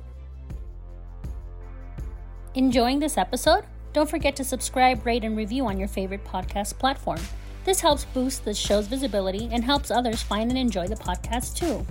[2.55, 3.65] Enjoying this episode?
[3.93, 7.19] Don't forget to subscribe, rate, and review on your favorite podcast platform.
[7.63, 11.85] This helps boost the show's visibility and helps others find and enjoy the podcast too.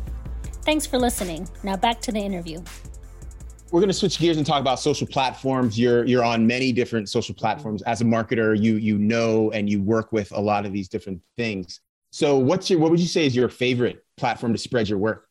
[0.64, 1.48] Thanks for listening.
[1.62, 2.61] Now back to the interview.
[3.70, 5.78] We're going to switch gears and talk about social platforms.
[5.78, 7.83] You're you're on many different social platforms.
[7.83, 11.20] As a marketer, you you know and you work with a lot of these different
[11.37, 11.80] things.
[12.11, 15.28] So, what's your what would you say is your favorite platform to spread your work?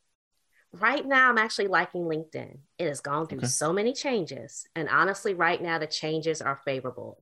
[0.72, 2.60] Right now, I'm actually liking LinkedIn.
[2.78, 3.48] It has gone through okay.
[3.48, 7.22] so many changes, and honestly, right now the changes are favorable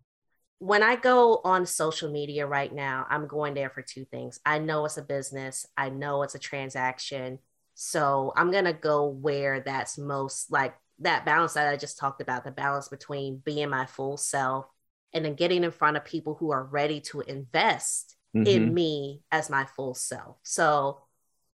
[0.60, 4.40] when I go on social media right now, I'm going there for two things.
[4.46, 7.40] I know it's a business, I know it's a transaction.
[7.76, 12.22] So I'm going to go where that's most like that balance that I just talked
[12.22, 14.66] about the balance between being my full self
[15.14, 18.48] and then getting in front of people who are ready to invest mm-hmm.
[18.48, 20.38] in me as my full self.
[20.42, 21.02] So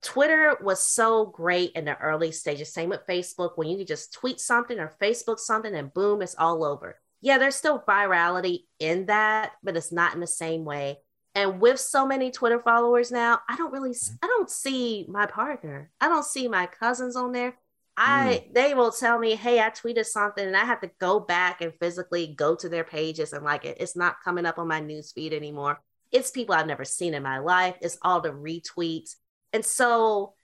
[0.03, 2.73] Twitter was so great in the early stages.
[2.73, 6.37] Same with Facebook, when you can just tweet something or Facebook something and boom, it's
[6.37, 10.99] all over yeah, there's still virality in that, but it's not in the same way.
[11.35, 14.17] And with so many Twitter followers now, I don't really, mm-hmm.
[14.23, 15.91] I don't see my partner.
[16.01, 17.55] I don't see my cousins on there.
[17.97, 18.55] I mm.
[18.55, 21.75] they will tell me, hey, I tweeted something, and I have to go back and
[21.81, 25.11] physically go to their pages and like it, it's not coming up on my news
[25.11, 25.81] feed anymore.
[26.13, 27.75] It's people I've never seen in my life.
[27.81, 29.17] It's all the retweets.
[29.53, 30.35] And so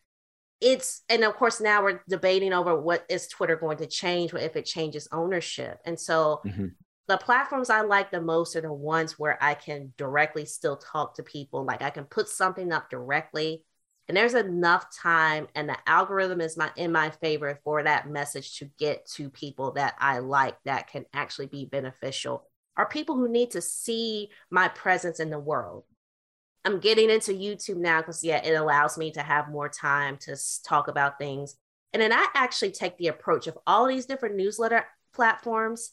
[0.64, 4.42] it's and of course now we're debating over what is Twitter going to change what
[4.42, 5.78] if it changes ownership.
[5.84, 6.68] And so mm-hmm.
[7.08, 11.16] the platforms I like the most are the ones where I can directly still talk
[11.16, 11.64] to people.
[11.64, 13.64] Like I can put something up directly
[14.08, 18.58] And there's enough time, and the algorithm is my in my favor for that message
[18.58, 23.28] to get to people that I like that can actually be beneficial, Are people who
[23.28, 25.84] need to see my presence in the world.
[26.64, 30.36] I'm getting into YouTube now because yeah, it allows me to have more time to
[30.64, 31.56] talk about things.
[31.92, 35.92] And then I actually take the approach of all these different newsletter platforms.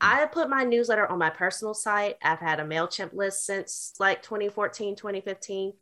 [0.00, 2.16] I put my newsletter on my personal site.
[2.22, 5.72] I've had a MailChimp list since like 2014, 2015.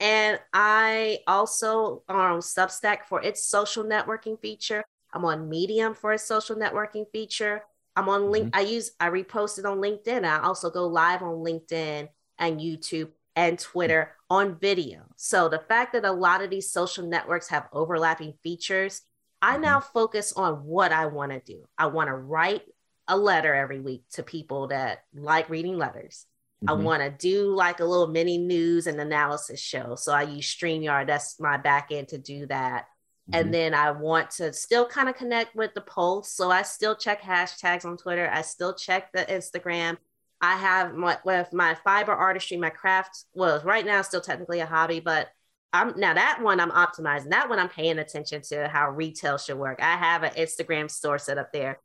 [0.00, 4.82] And I also are on Substack for its social networking feature.
[5.12, 7.62] I'm on Medium for its social networking feature.
[7.94, 8.46] I'm on link.
[8.46, 8.58] Mm-hmm.
[8.58, 10.24] I use I repost it on LinkedIn.
[10.24, 15.02] I also go live on LinkedIn and YouTube and Twitter on video.
[15.16, 19.02] So the fact that a lot of these social networks have overlapping features,
[19.40, 19.62] I mm-hmm.
[19.62, 21.66] now focus on what I want to do.
[21.78, 22.62] I want to write
[23.08, 26.26] a letter every week to people that like reading letters.
[26.64, 26.70] Mm-hmm.
[26.70, 29.96] I want to do like a little mini news and analysis show.
[29.96, 32.84] So I use StreamYard, that's my back end to do that.
[33.30, 33.34] Mm-hmm.
[33.34, 36.36] And then I want to still kind of connect with the posts.
[36.36, 38.30] So I still check hashtags on Twitter.
[38.32, 39.96] I still check the Instagram.
[40.42, 43.26] I have my, with my fiber artistry, my crafts.
[43.32, 45.28] well, right now still technically a hobby, but
[45.72, 47.30] I'm now that one I'm optimizing.
[47.30, 49.80] That one I'm paying attention to how retail should work.
[49.80, 51.78] I have an Instagram store set up there.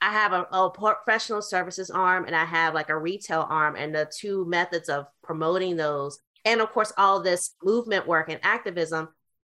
[0.00, 3.94] I have a, a, professional services arm and I have like a retail arm, and
[3.94, 9.10] the two methods of promoting those, and of course, all this movement work and activism,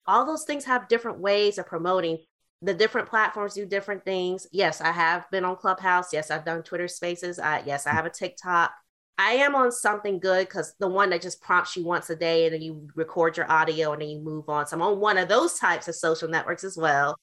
[0.05, 2.19] all those things have different ways of promoting.
[2.61, 4.47] The different platforms do different things.
[4.51, 6.13] Yes, I have been on Clubhouse.
[6.13, 7.37] Yes, I've done Twitter Spaces.
[7.37, 8.71] I, yes, I have a TikTok.
[9.17, 12.45] I am on something good because the one that just prompts you once a day
[12.45, 14.67] and then you record your audio and then you move on.
[14.67, 17.15] So I'm on one of those types of social networks as well.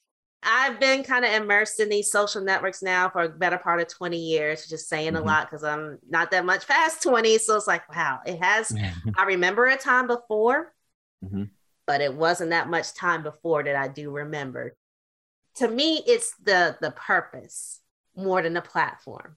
[0.42, 3.88] I've been kind of immersed in these social networks now for a better part of
[3.88, 5.22] 20 years, just saying mm-hmm.
[5.22, 7.38] a lot because I'm not that much past 20.
[7.38, 8.74] So it's like, wow, it has.
[9.16, 10.72] I remember a time before,
[11.24, 11.44] mm-hmm.
[11.86, 14.74] but it wasn't that much time before that I do remember.
[15.56, 17.80] To me, it's the the purpose
[18.16, 19.36] more than the platform.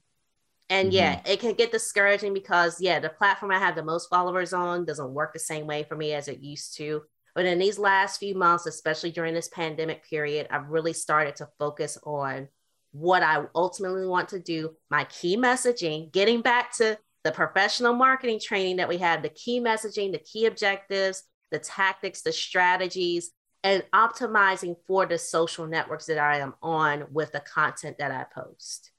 [0.70, 0.96] And mm-hmm.
[0.96, 4.86] yeah, it can get discouraging because yeah, the platform I have the most followers on
[4.86, 7.04] doesn't work the same way for me as it used to.
[7.36, 11.50] But in these last few months, especially during this pandemic period, I've really started to
[11.60, 12.48] focus on
[12.92, 18.40] what I ultimately want to do, my key messaging, getting back to the professional marketing
[18.40, 23.32] training that we have, the key messaging, the key objectives, the tactics, the strategies,
[23.66, 28.24] and optimizing for the social networks that I am on with the content that I
[28.32, 28.92] post.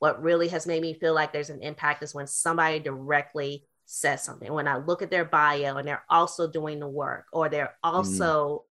[0.00, 4.24] What really has made me feel like there's an impact is when somebody directly says
[4.24, 7.74] something, when I look at their bio and they're also doing the work, or they're
[7.84, 7.96] mm-hmm.
[7.96, 8.64] also,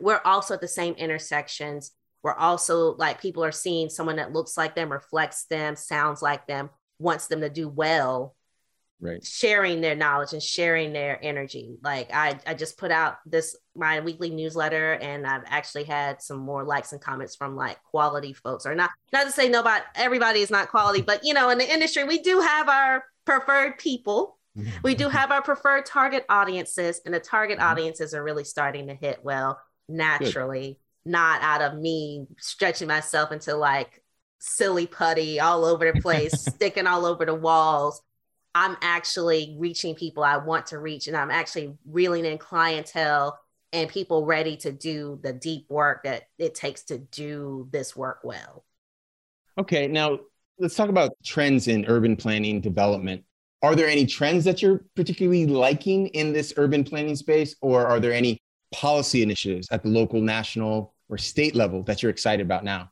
[0.00, 0.04] mm.
[0.04, 1.92] we're also at the same intersections.
[2.24, 6.48] We're also like people are seeing someone that looks like them, reflects them, sounds like
[6.48, 8.34] them, wants them to do well.
[9.00, 9.24] Right.
[9.24, 11.76] Sharing their knowledge and sharing their energy.
[11.84, 16.38] Like I, I just put out this my weekly newsletter and I've actually had some
[16.38, 20.40] more likes and comments from like quality folks or not not to say nobody everybody
[20.40, 24.38] is not quality, but you know, in the industry we do have our preferred people
[24.82, 27.68] we do have our preferred target audiences, and the target mm-hmm.
[27.68, 31.10] audiences are really starting to hit well naturally, Good.
[31.10, 34.02] not out of me stretching myself into like
[34.38, 38.00] silly putty all over the place, sticking all over the walls.
[38.54, 43.38] I'm actually reaching people I want to reach, and I'm actually reeling in clientele
[43.72, 48.20] and people ready to do the deep work that it takes to do this work
[48.24, 48.64] well.
[49.58, 50.20] Okay, now
[50.58, 53.24] let's talk about trends in urban planning development.
[53.62, 58.00] Are there any trends that you're particularly liking in this urban planning space, or are
[58.00, 58.38] there any
[58.72, 62.90] policy initiatives at the local, national, or state level that you're excited about now?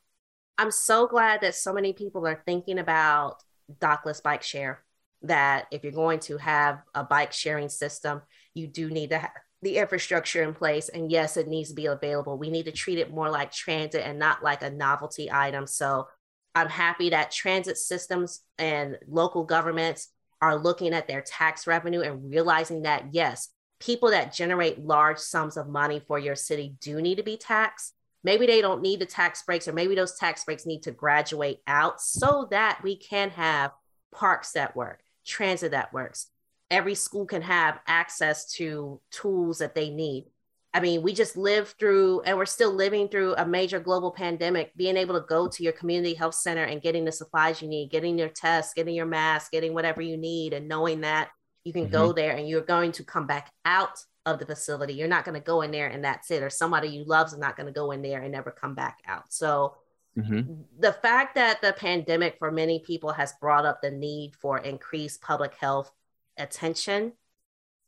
[0.58, 3.42] I'm so glad that so many people are thinking about
[3.78, 4.82] dockless bike share.
[5.22, 8.22] That if you're going to have a bike sharing system,
[8.54, 9.30] you do need to have
[9.62, 10.88] the infrastructure in place.
[10.88, 12.38] And yes, it needs to be available.
[12.38, 15.66] We need to treat it more like transit and not like a novelty item.
[15.66, 16.06] So
[16.54, 20.08] I'm happy that transit systems and local governments
[20.40, 23.48] are looking at their tax revenue and realizing that, yes,
[23.80, 27.94] people that generate large sums of money for your city do need to be taxed.
[28.22, 31.60] Maybe they don't need the tax breaks, or maybe those tax breaks need to graduate
[31.66, 33.72] out so that we can have
[34.14, 36.28] parks that work, transit that works.
[36.70, 40.26] Every school can have access to tools that they need.
[40.74, 44.72] I mean, we just lived through, and we're still living through a major global pandemic.
[44.76, 47.90] Being able to go to your community health center and getting the supplies you need,
[47.90, 51.30] getting your tests, getting your mask, getting whatever you need, and knowing that
[51.64, 51.92] you can mm-hmm.
[51.92, 54.92] go there and you're going to come back out of the facility.
[54.92, 57.38] You're not going to go in there and that's it, or somebody you love is
[57.38, 59.32] not going to go in there and never come back out.
[59.32, 59.76] So,
[60.16, 60.62] mm-hmm.
[60.78, 65.20] the fact that the pandemic for many people has brought up the need for increased
[65.20, 65.90] public health
[66.38, 67.12] attention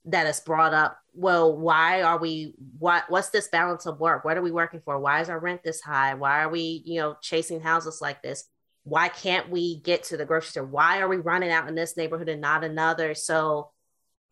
[0.05, 4.25] that is brought up well why are we what what's this balance of work?
[4.25, 4.99] What are we working for?
[4.99, 6.15] Why is our rent this high?
[6.15, 8.45] Why are we you know chasing houses like this?
[8.85, 10.65] Why can't we get to the grocery store?
[10.65, 13.15] Why are we running out in this neighborhood and not another?
[13.15, 13.71] So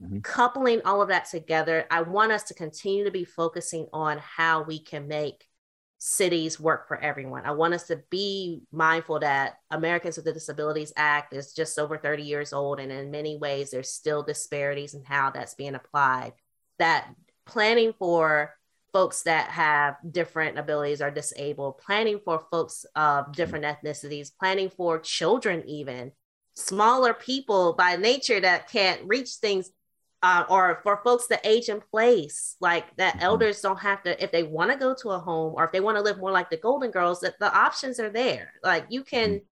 [0.03, 0.21] mm-hmm.
[0.21, 4.63] coupling all of that together i want us to continue to be focusing on how
[4.63, 5.46] we can make
[6.09, 7.45] cities work for everyone.
[7.45, 12.23] I want us to be mindful that Americans with Disabilities Act is just over 30
[12.23, 16.33] years old, and in many ways, there's still disparities in how that's being applied.
[16.79, 17.09] That
[17.45, 18.55] planning for
[18.93, 25.01] folks that have different abilities are disabled, planning for folks of different ethnicities, planning for
[25.01, 26.13] children, even
[26.55, 29.71] smaller people by nature that can't reach things
[30.23, 33.25] uh, or for folks that age in place, like that mm-hmm.
[33.25, 35.81] elders don't have to, if they want to go to a home or if they
[35.81, 38.53] want to live more like the Golden Girls, that the options are there.
[38.65, 39.45] Like you can, mm-hmm.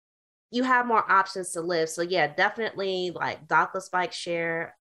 [0.51, 1.89] you have more options to live.
[1.89, 4.75] So yeah, definitely like dockless bike share,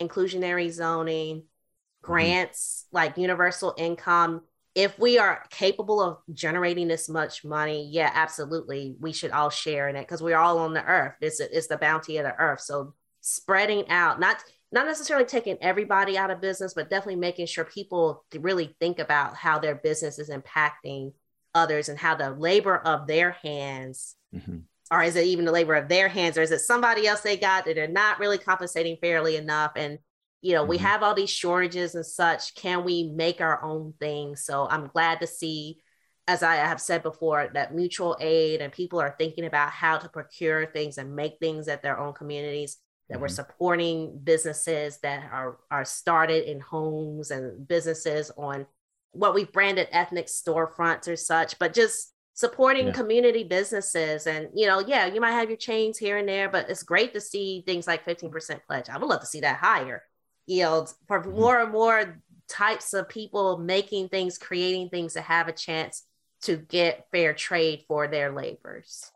[0.00, 2.06] inclusionary zoning, mm-hmm.
[2.06, 4.42] grants, like universal income.
[4.74, 9.88] If we are capable of generating this much money, yeah, absolutely, we should all share
[9.88, 11.14] in it because we're all on the earth.
[11.20, 12.60] It's it's the bounty of the earth.
[12.60, 14.36] So spreading out, not
[14.72, 19.34] not necessarily taking everybody out of business, but definitely making sure people really think about
[19.34, 21.12] how their business is impacting
[21.54, 24.58] others and how the labor of their hands, mm-hmm.
[24.90, 27.36] or is it even the labor of their hands, or is it somebody else they
[27.36, 29.72] got that they're not really compensating fairly enough?
[29.74, 29.98] And
[30.40, 30.70] you know, mm-hmm.
[30.70, 32.54] we have all these shortages and such.
[32.54, 34.36] Can we make our own thing?
[34.36, 35.80] So I'm glad to see,
[36.28, 40.08] as I have said before, that mutual aid and people are thinking about how to
[40.08, 42.78] procure things and make things at their own communities
[43.10, 43.22] that mm-hmm.
[43.22, 48.66] we're supporting businesses that are are started in homes and businesses on
[49.12, 52.92] what we've branded ethnic storefronts or such, but just supporting yeah.
[52.92, 54.28] community businesses.
[54.28, 57.12] And you know, yeah, you might have your chains here and there, but it's great
[57.14, 58.88] to see things like 15% pledge.
[58.88, 60.02] I would love to see that higher.
[60.46, 61.32] Yields for mm-hmm.
[61.32, 66.04] more and more types of people making things, creating things to have a chance
[66.42, 69.10] to get fair trade for their labors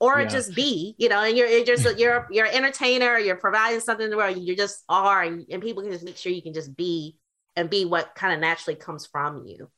[0.00, 0.26] or yeah.
[0.26, 4.04] just be, you know, and you're, you're just you're you're an entertainer, you're providing something
[4.04, 6.54] in the world, you just are, and, and people can just make sure you can
[6.54, 7.16] just be
[7.54, 9.70] and be what kind of naturally comes from you.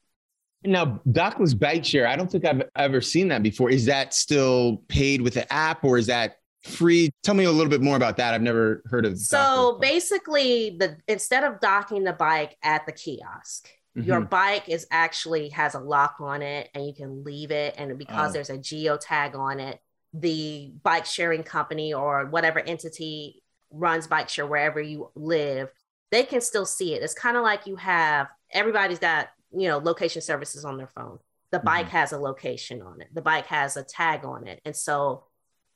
[0.64, 3.68] Now, Dockless Bike Share, I don't think I've ever seen that before.
[3.68, 7.10] Is that still paid with the app or is that free?
[7.24, 8.32] Tell me a little bit more about that.
[8.32, 9.18] I've never heard of.
[9.18, 14.06] So basically, the instead of docking the bike at the kiosk, mm-hmm.
[14.06, 17.74] your bike is actually has a lock on it, and you can leave it.
[17.76, 18.32] And because oh.
[18.32, 19.80] there's a geo tag on it,
[20.12, 25.70] the bike sharing company or whatever entity runs bike share wherever you live,
[26.10, 27.02] they can still see it.
[27.02, 31.18] It's kind of like you have everybody's got, you know, location services on their phone.
[31.50, 31.66] The mm-hmm.
[31.66, 34.60] bike has a location on it, the bike has a tag on it.
[34.64, 35.24] And so,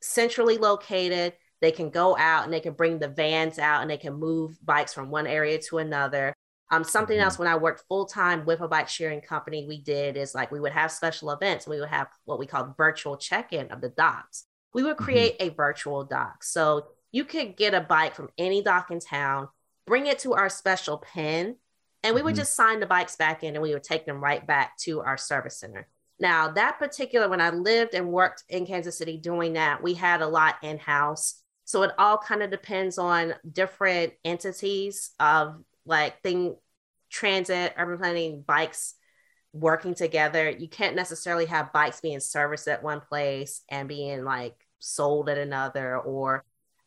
[0.00, 1.32] centrally located,
[1.62, 4.58] they can go out and they can bring the vans out and they can move
[4.64, 6.34] bikes from one area to another.
[6.70, 7.24] Um, something mm-hmm.
[7.24, 10.50] else when I worked full time with a bike sharing company, we did is like
[10.50, 11.66] we would have special events.
[11.66, 14.44] We would have what we call virtual check in of the docks.
[14.74, 15.04] We would mm-hmm.
[15.04, 15.52] create mm-hmm.
[15.52, 16.42] a virtual dock.
[16.42, 19.48] So you could get a bike from any dock in town,
[19.86, 21.56] bring it to our special pen,
[22.02, 22.40] and we would mm-hmm.
[22.40, 25.16] just sign the bikes back in and we would take them right back to our
[25.16, 25.88] service center.
[26.18, 30.22] Now, that particular, when I lived and worked in Kansas City doing that, we had
[30.22, 31.42] a lot in house.
[31.64, 36.56] So it all kind of depends on different entities of like thing
[37.10, 38.94] transit urban planning bikes
[39.52, 44.54] working together you can't necessarily have bikes being serviced at one place and being like
[44.78, 46.44] sold at another or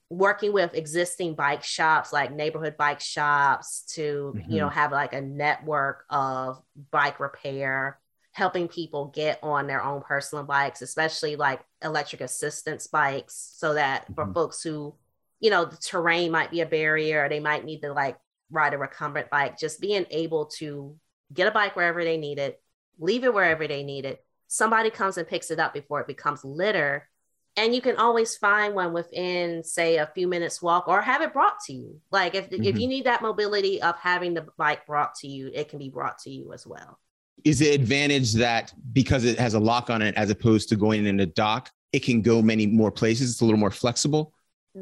[0.09, 4.51] working with existing bike shops like neighborhood bike shops to mm-hmm.
[4.51, 7.99] you know have like a network of bike repair
[8.31, 14.03] helping people get on their own personal bikes especially like electric assistance bikes so that
[14.03, 14.13] mm-hmm.
[14.13, 14.95] for folks who
[15.39, 18.17] you know the terrain might be a barrier or they might need to like
[18.51, 20.95] ride a recumbent bike, just being able to
[21.33, 22.61] get a bike wherever they need it,
[22.99, 24.23] leave it wherever they need it.
[24.47, 27.07] Somebody comes and picks it up before it becomes litter.
[27.55, 31.33] And you can always find one within, say, a few minutes walk or have it
[31.33, 31.99] brought to you.
[32.11, 32.63] Like if, mm-hmm.
[32.63, 35.89] if you need that mobility of having the bike brought to you, it can be
[35.89, 36.99] brought to you as well.
[37.43, 41.05] Is the advantage that because it has a lock on it as opposed to going
[41.05, 43.31] in a dock, it can go many more places?
[43.31, 44.33] It's a little more flexible?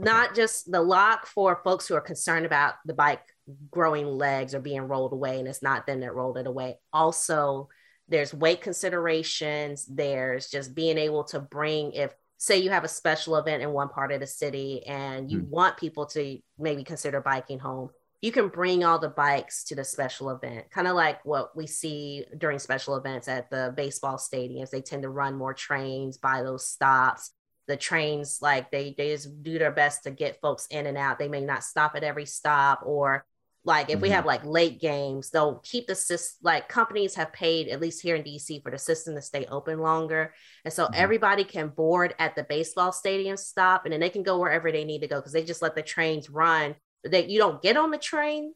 [0.04, 3.24] Not just the lock for folks who are concerned about the bike
[3.72, 6.78] growing legs or being rolled away and it's not them that rolled it away.
[6.91, 7.70] Also
[8.10, 9.86] there's weight considerations.
[9.86, 13.89] There's just being able to bring if say you have a special event in one
[13.89, 15.48] part of the city and you mm.
[15.48, 17.89] want people to maybe consider biking home
[18.22, 20.72] you can bring all the bikes to the special event.
[20.72, 24.72] Kind of like what we see during special events at the baseball stadiums.
[24.72, 27.32] They tend to run more trains by those stops
[27.68, 31.20] the trains like they they just do their best to get folks in and out
[31.20, 33.26] they may not stop at every stop or
[33.68, 34.03] Like if mm-hmm.
[34.03, 36.39] we have like late games, they'll keep the system.
[36.41, 39.80] Like companies have paid at least here in DC for the system to stay open
[39.80, 40.93] longer, and so mm-hmm.
[40.95, 44.86] everybody can board at the baseball stadium stop, and then they can go wherever they
[44.86, 46.76] need to go because they just let the trains run.
[47.03, 48.53] That you don't get on the train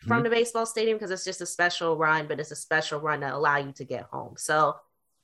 [0.00, 0.24] from mm-hmm.
[0.24, 3.32] the baseball stadium because it's just a special run, but it's a special run to
[3.32, 4.34] allow you to get home.
[4.36, 4.74] So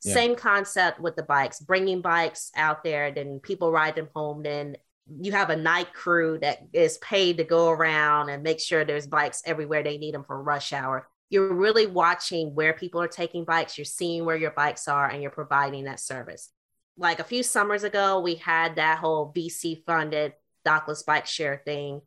[0.04, 0.14] yeah.
[0.14, 4.76] same concept with the bikes, bringing bikes out there, then people ride them home, then
[5.20, 9.06] you have a night crew that is paid to go around and make sure there's
[9.06, 11.08] bikes everywhere they need them for rush hour.
[11.28, 15.22] You're really watching where people are taking bikes, you're seeing where your bikes are, and
[15.22, 16.50] you're providing that service.
[16.98, 20.32] Like a few summers ago, we had that whole VC funded
[20.66, 22.00] dockless bike share thing.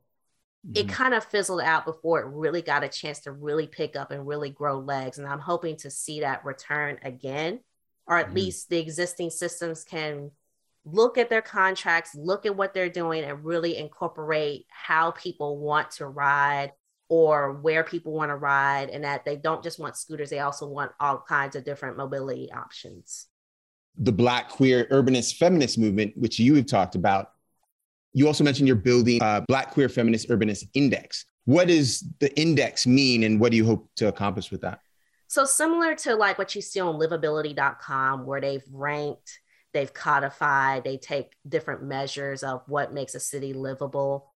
[0.68, 0.74] Mm-hmm.
[0.76, 4.12] It kind of fizzled out before it really got a chance to really pick up
[4.12, 5.18] and really grow legs.
[5.18, 7.60] And I'm hoping to see that return again,
[8.10, 8.36] or at mm-hmm.
[8.36, 10.32] least the existing systems can
[10.84, 15.92] look at their contracts, look at what they're doing, and really incorporate how people want
[15.92, 16.74] to ride
[17.08, 20.68] or where people want to ride, and that they don't just want scooters, they also
[20.68, 23.28] want all kinds of different mobility options.
[23.98, 27.32] The Black queer urbanist feminist movement, which you have talked about,
[28.14, 31.26] you also mentioned you're building a Black queer feminist urbanist index.
[31.46, 34.80] What does the index mean, and what do you hope to accomplish with that?
[35.30, 39.40] So, similar to like what you see on livability.com, where they've ranked
[39.74, 44.34] they've codified, they take different measures of what makes a city livable.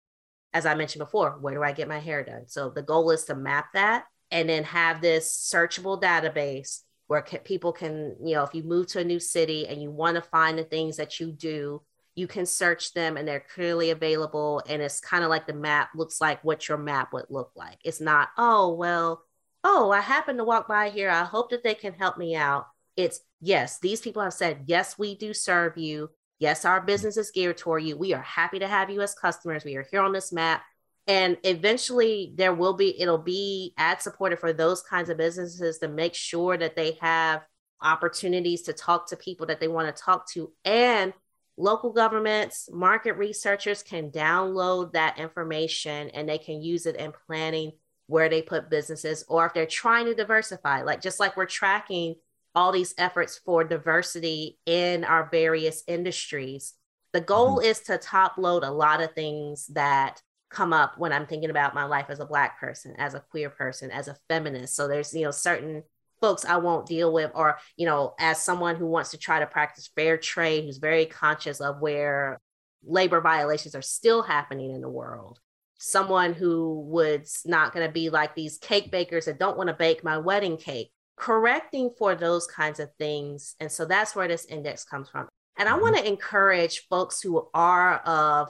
[0.53, 2.49] As I mentioned before, where do I get my hair done?
[2.49, 7.72] So the goal is to map that and then have this searchable database where people
[7.72, 10.59] can, you know, if you move to a new city and you want to find
[10.59, 11.82] the things that you do,
[12.16, 14.62] you can search them and they're clearly available.
[14.68, 17.78] And it's kind of like the map looks like what your map would look like.
[17.84, 19.22] It's not, oh, well,
[19.64, 21.11] oh, I happen to walk by here.
[21.11, 22.66] I hope that they can help me out.
[22.96, 26.11] It's yes, these people have said, yes, we do serve you.
[26.38, 27.96] Yes, our business is geared toward you.
[27.96, 29.64] We are happy to have you as customers.
[29.64, 30.62] We are here on this map.
[31.06, 35.88] And eventually there will be, it'll be ad supported for those kinds of businesses to
[35.88, 37.42] make sure that they have
[37.82, 40.52] opportunities to talk to people that they want to talk to.
[40.64, 41.12] And
[41.56, 47.72] local governments, market researchers can download that information and they can use it in planning
[48.11, 52.16] where they put businesses or if they're trying to diversify, like just like we're tracking
[52.56, 56.74] all these efforts for diversity in our various industries.
[57.12, 57.66] The goal mm-hmm.
[57.66, 61.74] is to top load a lot of things that come up when I'm thinking about
[61.74, 64.74] my life as a black person, as a queer person, as a feminist.
[64.74, 65.84] So there's, you know, certain
[66.20, 69.46] folks I won't deal with, or, you know, as someone who wants to try to
[69.46, 72.40] practice fair trade, who's very conscious of where
[72.84, 75.38] labor violations are still happening in the world.
[75.82, 79.74] Someone who would not going to be like these cake bakers that don't want to
[79.74, 83.54] bake my wedding cake correcting for those kinds of things.
[83.60, 85.26] And so that's where this index comes from.
[85.58, 86.12] And I want to mm-hmm.
[86.12, 88.48] encourage folks who are of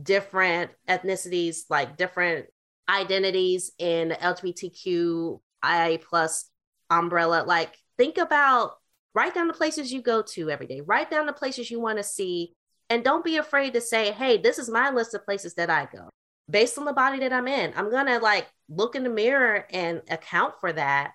[0.00, 2.46] different ethnicities, like different
[2.88, 6.50] identities in the LGBTQIA plus
[6.90, 8.72] umbrella, like think about
[9.14, 11.98] write down the places you go to every day, write down the places you want
[11.98, 12.54] to see,
[12.90, 15.88] and don't be afraid to say, hey, this is my list of places that I
[15.92, 16.08] go.
[16.52, 20.02] Based on the body that I'm in, I'm gonna like look in the mirror and
[20.08, 21.14] account for that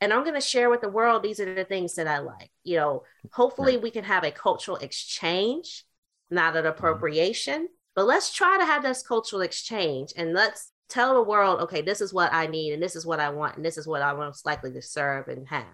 [0.00, 2.50] and I'm going to share with the world these are the things that I like.
[2.64, 5.84] You know, hopefully we can have a cultural exchange,
[6.30, 6.68] not an mm-hmm.
[6.68, 11.80] appropriation, but let's try to have this cultural exchange and let's tell the world, okay,
[11.80, 14.02] this is what I need and this is what I want and this is what
[14.02, 15.64] I'm most likely to serve and have.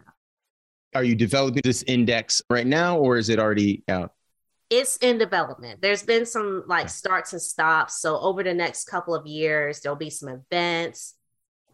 [0.94, 4.12] Are you developing this index right now or is it already out?
[4.74, 5.82] It's in development.
[5.82, 8.00] There's been some like starts and stops.
[8.00, 11.14] So over the next couple of years, there'll be some events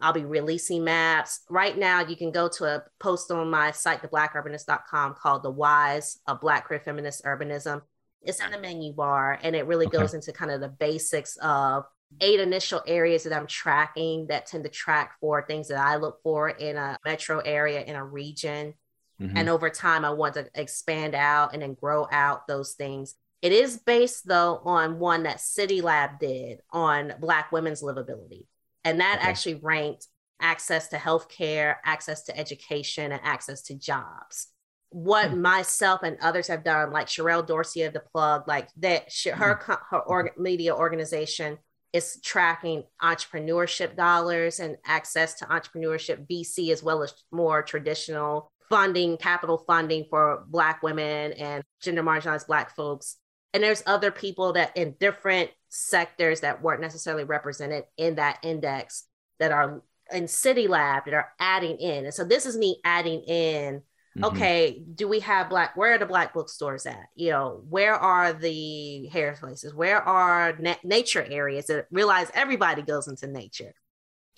[0.01, 1.41] I'll be releasing maps.
[1.49, 6.19] Right now, you can go to a post on my site, theblackurbanist.com, called The Whys
[6.25, 7.81] of Black Queer Feminist Urbanism.
[8.21, 9.97] It's in the menu bar, and it really okay.
[9.97, 11.85] goes into kind of the basics of
[12.21, 16.21] eight initial areas that I'm tracking that tend to track for things that I look
[16.23, 18.73] for in a metro area, in a region.
[19.21, 19.37] Mm-hmm.
[19.37, 23.15] And over time, I want to expand out and then grow out those things.
[23.41, 28.45] It is based, though, on one that City Lab did on Black women's livability.
[28.83, 29.29] And that okay.
[29.29, 30.07] actually ranked
[30.41, 34.47] access to healthcare, access to education, and access to jobs.
[34.91, 35.41] What hmm.
[35.41, 39.73] myself and others have done, like Sherrell Dorsey of the Plug, like that, her hmm.
[39.89, 41.57] her org, media organization
[41.91, 49.17] is tracking entrepreneurship dollars and access to entrepreneurship VC as well as more traditional funding,
[49.17, 53.17] capital funding for Black women and gender marginalized Black folks.
[53.53, 59.05] And there's other people that in different sectors that weren't necessarily represented in that index
[59.39, 62.05] that are in City Lab that are adding in.
[62.05, 63.81] And so this is me adding in.
[64.17, 64.23] Mm-hmm.
[64.25, 65.77] Okay, do we have black?
[65.77, 67.05] Where are the black bookstores at?
[67.15, 69.73] You know, where are the hair places?
[69.73, 73.73] Where are na- nature areas that realize everybody goes into nature?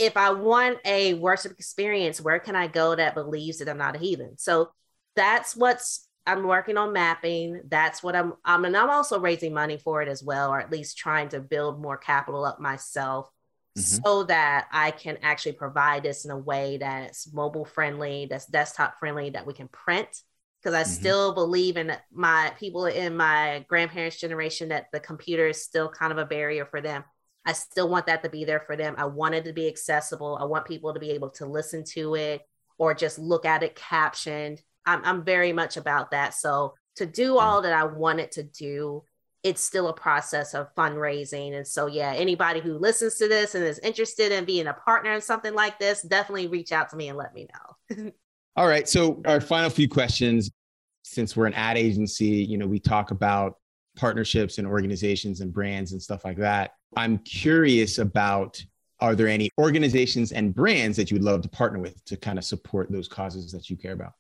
[0.02, 3.96] If I want a worship experience, where can I go that believes that I'm not
[3.96, 4.38] a heathen?
[4.38, 4.72] So
[5.16, 7.62] that's what's I'm working on mapping.
[7.68, 10.72] That's what I'm I'm and I'm also raising money for it as well, or at
[10.72, 13.30] least trying to build more capital up myself
[13.78, 14.04] mm-hmm.
[14.04, 18.98] so that I can actually provide this in a way that's mobile friendly, that's desktop
[18.98, 20.10] friendly, that we can print.
[20.62, 21.00] Because I mm-hmm.
[21.00, 26.12] still believe in my people in my grandparents' generation that the computer is still kind
[26.12, 27.04] of a barrier for them.
[27.46, 28.96] I still want that to be there for them.
[28.98, 30.38] I want it to be accessible.
[30.40, 32.42] I want people to be able to listen to it
[32.78, 34.62] or just look at it captioned.
[34.86, 36.34] I'm, I'm very much about that.
[36.34, 37.42] So to do mm.
[37.42, 39.04] all that I wanted to do,
[39.44, 41.56] it's still a process of fundraising.
[41.56, 45.14] And so, yeah, anybody who listens to this and is interested in being a partner
[45.14, 47.48] in something like this, definitely reach out to me and let me
[47.90, 48.12] know.
[48.56, 48.88] all right.
[48.88, 50.52] So, our final few questions
[51.04, 53.56] since we're an ad agency, you know, we talk about
[53.96, 56.72] partnerships and organizations and brands and stuff like that.
[56.96, 58.64] I'm curious about
[59.00, 62.38] are there any organizations and brands that you would love to partner with to kind
[62.38, 64.14] of support those causes that you care about?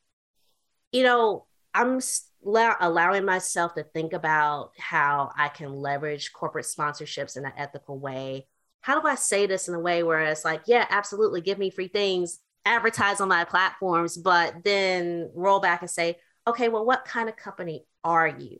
[0.91, 1.99] You know, I'm
[2.43, 8.47] allowing myself to think about how I can leverage corporate sponsorships in an ethical way.
[8.81, 11.69] How do I say this in a way where it's like, yeah, absolutely, give me
[11.69, 16.17] free things, advertise on my platforms, but then roll back and say,
[16.47, 18.57] okay, well, what kind of company are you?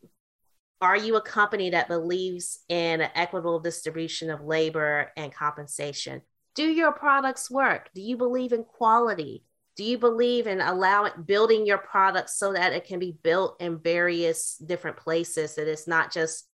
[0.81, 6.23] Are you a company that believes in equitable distribution of labor and compensation?
[6.55, 7.91] Do your products work?
[7.93, 9.43] Do you believe in quality?
[9.75, 13.77] Do you believe in allowing building your products so that it can be built in
[13.77, 16.47] various different places that it's not just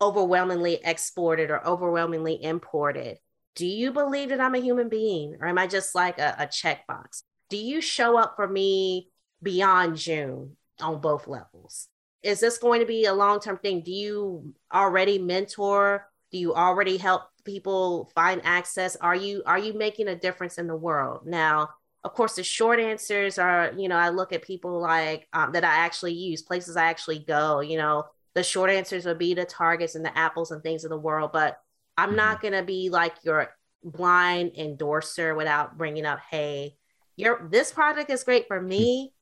[0.00, 3.18] overwhelmingly exported or overwhelmingly imported?
[3.56, 6.46] Do you believe that I'm a human being or am I just like a, a
[6.46, 7.22] checkbox?
[7.50, 9.10] Do you show up for me
[9.42, 11.88] beyond June on both levels?
[12.24, 13.82] Is this going to be a long term thing?
[13.82, 16.08] Do you already mentor?
[16.32, 18.96] Do you already help people find access?
[18.96, 21.26] Are you are you making a difference in the world?
[21.26, 21.70] Now,
[22.02, 25.64] of course, the short answers are, you know, I look at people like um, that
[25.64, 27.60] I actually use, places I actually go.
[27.60, 28.04] You know,
[28.34, 31.30] the short answers would be the Targets and the Apples and things of the world,
[31.32, 31.58] but
[31.96, 32.16] I'm mm-hmm.
[32.16, 36.76] not gonna be like your blind endorser without bringing up, hey,
[37.16, 39.13] your this product is great for me.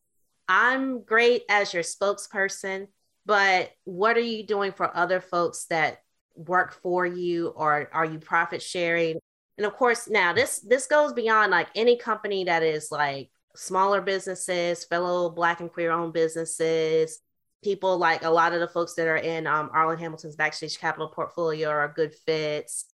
[0.48, 2.88] I'm great as your spokesperson,
[3.24, 5.98] but what are you doing for other folks that
[6.34, 9.18] work for you or are you profit sharing?
[9.58, 14.00] And of course, now this this goes beyond like any company that is like smaller
[14.00, 17.20] businesses, fellow black and queer owned businesses,
[17.62, 21.08] people like a lot of the folks that are in um, Arlan Hamilton's Backstage Capital
[21.08, 22.86] portfolio are good fits.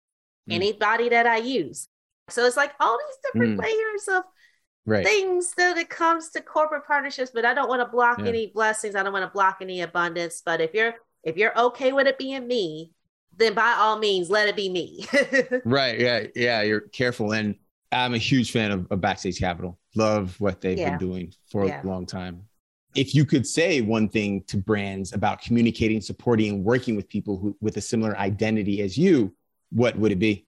[0.50, 0.56] Mm.
[0.56, 1.88] Anybody that I use.
[2.30, 3.64] So it's like all these different mm.
[3.64, 4.24] layers of
[4.88, 5.06] right.
[5.06, 8.28] things that it comes to corporate partnerships, but I don't want to block yeah.
[8.28, 8.96] any blessings.
[8.96, 10.42] I don't want to block any abundance.
[10.44, 12.92] But if you're if you're okay with it being me,
[13.36, 15.06] then by all means, let it be me.
[15.66, 16.00] right.
[16.00, 16.24] Yeah.
[16.36, 16.62] Yeah.
[16.64, 17.34] You're careful.
[17.34, 17.56] And
[17.92, 19.78] I'm a huge fan of, of Backstage Capital.
[19.96, 20.92] Love what they've yeah.
[20.92, 21.84] been doing for yeah.
[21.84, 22.44] a long time.
[22.96, 27.38] If you could say one thing to brands about communicating, supporting, and working with people
[27.38, 29.36] who with a similar identity as you,
[29.72, 30.47] what would it be?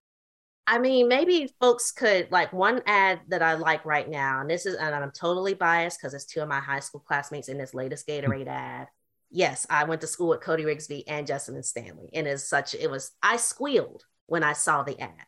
[0.71, 4.67] I mean, maybe folks could like one ad that I like right now, and this
[4.67, 7.73] is, and I'm totally biased because it's two of my high school classmates in this
[7.73, 8.11] latest hmm.
[8.11, 8.87] Gatorade ad.
[9.31, 12.75] Yes, I went to school with Cody Rigsby and Justin and Stanley, and as such
[12.75, 13.11] it was.
[13.23, 15.25] I squealed when I saw the ad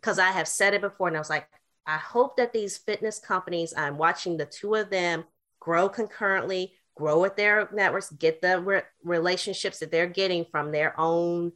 [0.00, 1.46] because I have said it before, and I was like,
[1.86, 5.22] I hope that these fitness companies, I'm watching the two of them
[5.60, 10.98] grow concurrently, grow with their networks, get the re- relationships that they're getting from their
[10.98, 11.52] own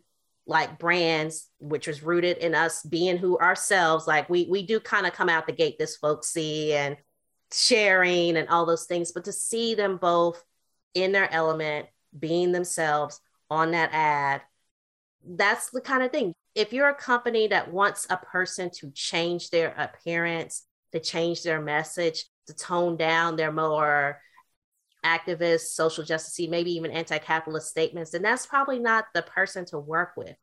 [0.46, 5.06] like brands which was rooted in us being who ourselves like we we do kind
[5.06, 6.96] of come out the gate this folksy and
[7.52, 10.42] sharing and all those things but to see them both
[10.94, 11.86] in their element
[12.18, 13.20] being themselves
[13.50, 14.40] on that ad
[15.26, 16.34] that's the kind of thing.
[16.54, 21.60] If you're a company that wants a person to change their appearance to change their
[21.60, 24.20] message to tone down their more
[25.06, 30.16] activist, social justice, maybe even anti-capitalist statements, then that's probably not the person to work
[30.16, 30.34] with.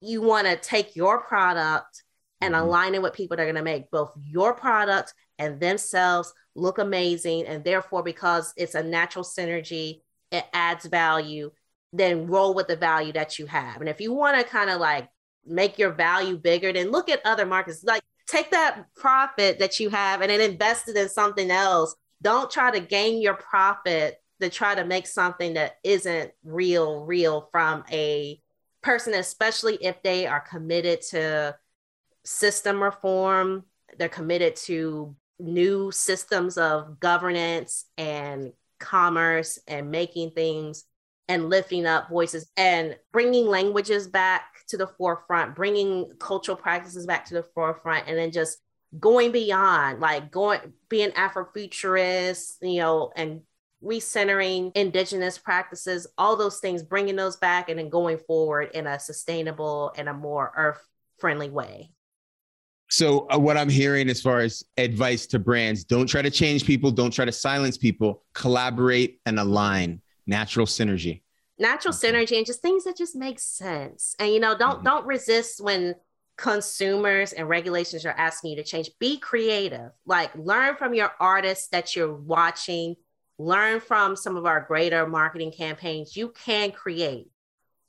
[0.00, 2.02] You want to take your product
[2.40, 2.64] and mm-hmm.
[2.64, 6.78] align it with people that are going to make both your product and themselves look
[6.78, 7.46] amazing.
[7.46, 11.52] And therefore, because it's a natural synergy, it adds value,
[11.92, 13.80] then roll with the value that you have.
[13.80, 15.08] And if you want to kind of like
[15.46, 17.84] make your value bigger, then look at other markets.
[17.84, 22.50] Like take that profit that you have and then invest it in something else don't
[22.50, 27.84] try to gain your profit to try to make something that isn't real real from
[27.92, 28.40] a
[28.82, 31.56] person especially if they are committed to
[32.24, 33.64] system reform.
[33.98, 40.84] They're committed to new systems of governance and commerce and making things
[41.28, 47.24] and lifting up voices and bringing languages back to the forefront bringing cultural practices back
[47.24, 48.58] to the forefront and then just
[48.98, 53.42] going beyond, like going being Afrofuturist, you know, and
[53.82, 58.98] recentering indigenous practices, all those things, bringing those back and then going forward in a
[58.98, 60.86] sustainable and a more earth
[61.18, 61.90] friendly way.
[62.90, 66.64] So, uh, what I'm hearing as far as advice to brands don't try to change
[66.64, 71.22] people, don't try to silence people, collaborate and align, natural synergy.
[71.58, 74.14] Natural synergy and just things that just make sense.
[74.18, 74.84] And, you know, don't, mm-hmm.
[74.84, 75.94] don't resist when
[76.36, 78.90] consumers and regulations are asking you to change.
[78.98, 82.96] Be creative, like learn from your artists that you're watching,
[83.38, 86.16] learn from some of our greater marketing campaigns.
[86.16, 87.30] You can create,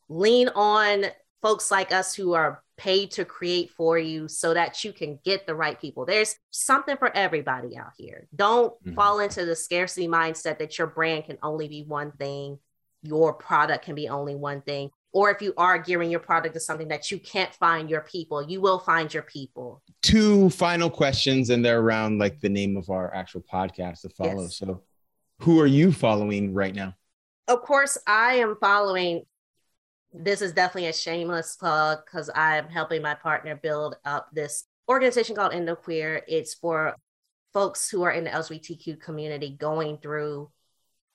[0.10, 1.06] lean on
[1.42, 5.46] folks like us who are paid to create for you so that you can get
[5.48, 6.06] the right people.
[6.06, 8.28] There's something for everybody out here.
[8.36, 8.96] Don't mm-hmm.
[8.96, 12.60] fall into the scarcity mindset that your brand can only be one thing,
[13.02, 14.90] your product can be only one thing.
[15.16, 18.44] Or if you are gearing your product to something that you can't find your people,
[18.44, 19.82] you will find your people.
[20.02, 24.42] Two final questions, and they're around like the name of our actual podcast to follow.
[24.42, 24.58] Yes.
[24.58, 24.84] So,
[25.40, 26.96] who are you following right now?
[27.48, 29.24] Of course, I am following
[30.12, 35.38] this is definitely a shameless plug because I'm helping my partner build up this organization
[35.38, 36.24] called EndoQueer.
[36.28, 36.94] It's for
[37.54, 40.52] folks who are in the LGBTQ community going through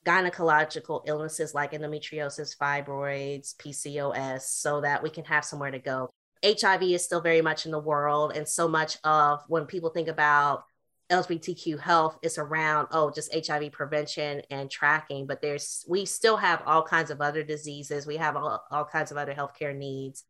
[0.04, 6.08] gynecological illnesses like endometriosis, fibroids, PCOS, so that we can have somewhere to go.
[6.44, 10.08] HIV is still very much in the world, and so much of when people think
[10.08, 10.64] about
[11.10, 16.62] LGBTQ health is around, oh, just HIV prevention and tracking, but there's, we still have
[16.64, 18.06] all kinds of other diseases.
[18.06, 20.24] We have all, all kinds of other healthcare needs.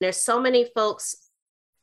[0.00, 1.30] There's so many folks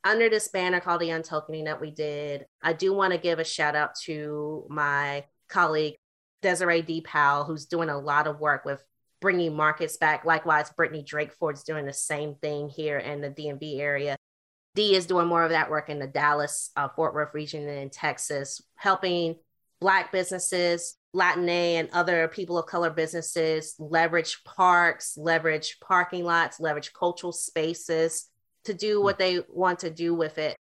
[0.03, 2.47] under this banner called the Untokening that we did.
[2.61, 5.95] I do want to give a shout out to my colleague,
[6.41, 7.01] Desiree D.
[7.01, 8.83] Powell, who's doing a lot of work with
[9.19, 10.25] bringing markets back.
[10.25, 14.15] Likewise, Brittany Drakeford's doing the same thing here in the DMV area.
[14.75, 17.79] D is doing more of that work in the Dallas, uh, Fort Worth region and
[17.79, 19.35] in Texas, helping
[19.79, 26.93] Black businesses, Latin and other people of color businesses leverage parks, leverage parking lots, leverage
[26.93, 28.29] cultural spaces
[28.65, 30.57] to do what they want to do with it.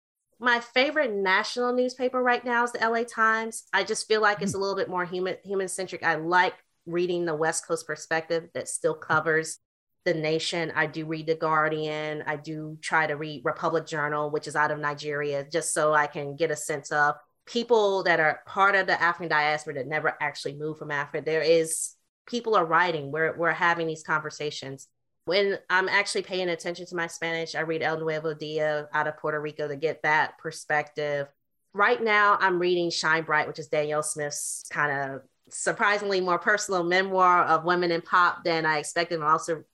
[0.41, 3.65] My favorite national newspaper right now is the LA Times.
[3.75, 4.63] I just feel like it's a mm-hmm.
[4.63, 6.03] little bit more human human centric.
[6.03, 6.55] I like
[6.87, 9.59] reading the West Coast perspective that still covers
[10.07, 10.73] the Nation.
[10.75, 12.25] I do read The Guardian.
[12.27, 16.07] I do try to read Republic Journal, which is out of Nigeria, just so I
[16.07, 17.17] can get a sense of
[17.47, 21.23] people that are part of the African diaspora that never actually moved from Africa.
[21.23, 21.95] There is
[22.27, 23.13] people are writing.
[23.13, 24.89] We're we're having these conversations.
[25.25, 29.19] When I'm actually paying attention to my Spanish, I read El Nuevo Dia out of
[29.19, 31.29] Puerto Rico to get that perspective.
[31.73, 36.83] Right now, I'm reading Shine Bright, which is Danyel Smith's kind of surprisingly more personal
[36.85, 39.21] memoir of women in pop than I expected.
[39.21, 39.65] I'm also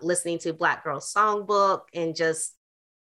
[0.00, 2.54] listening to Black Girl Songbook and just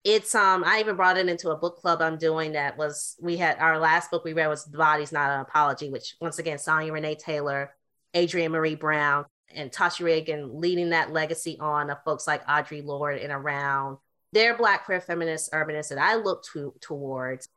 [0.03, 3.37] it's um I even brought it into a book club I'm doing that was we
[3.37, 6.59] had our last book we read was The Body's Not an Apology, which once again
[6.59, 7.75] Sonya Renee Taylor,
[8.17, 13.19] Adrienne Maree Brown, and Tasha Reagan leading that legacy on of folks like Audre Lorde
[13.19, 13.99] and around.
[14.33, 17.49] They're black queer feminist urbanists that I look to towards.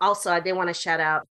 [0.00, 1.26] Also, I did want to shout out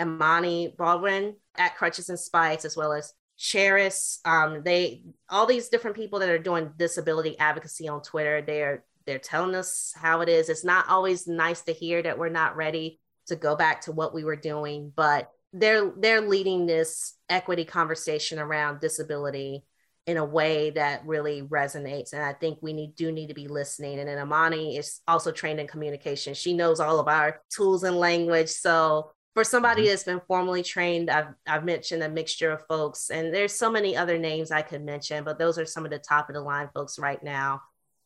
[0.00, 4.18] Imani Barbarin at Crutches and Spikes, as well as Cheris.
[4.24, 8.42] Um, they all these different people that are doing disability advocacy on Twitter.
[8.42, 10.48] They're they're telling us how it is.
[10.48, 14.14] It's not always nice to hear that we're not ready to go back to what
[14.14, 19.64] we were doing, but they're they're leading this equity conversation around disability
[20.06, 22.12] in a way that really resonates.
[22.12, 23.98] And I think we need do need to be listening.
[23.98, 26.34] And then Imani is also trained in communication.
[26.34, 28.50] She knows all of our tools and language.
[28.50, 29.90] So for somebody mm-hmm.
[29.90, 33.96] that's been formally trained, I've I've mentioned a mixture of folks, and there's so many
[33.96, 36.68] other names I could mention, but those are some of the top of the line
[36.74, 37.62] folks right now.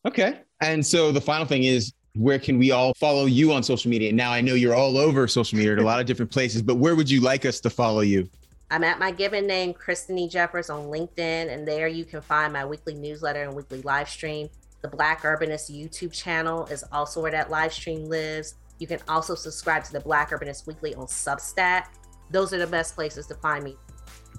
[0.07, 3.89] Okay, and so the final thing is, where can we all follow you on social
[3.89, 4.11] media?
[4.11, 6.75] Now I know you're all over social media at a lot of different places, but
[6.75, 8.29] where would you like us to follow you?
[8.71, 10.29] I'm at my given name, Kristen E.
[10.29, 14.47] Jeffers, on LinkedIn, and there you can find my weekly newsletter and weekly live stream.
[14.81, 18.55] The Black Urbanist YouTube channel is also where that live stream lives.
[18.77, 21.87] You can also subscribe to the Black Urbanist Weekly on Substack.
[22.29, 23.75] Those are the best places to find me.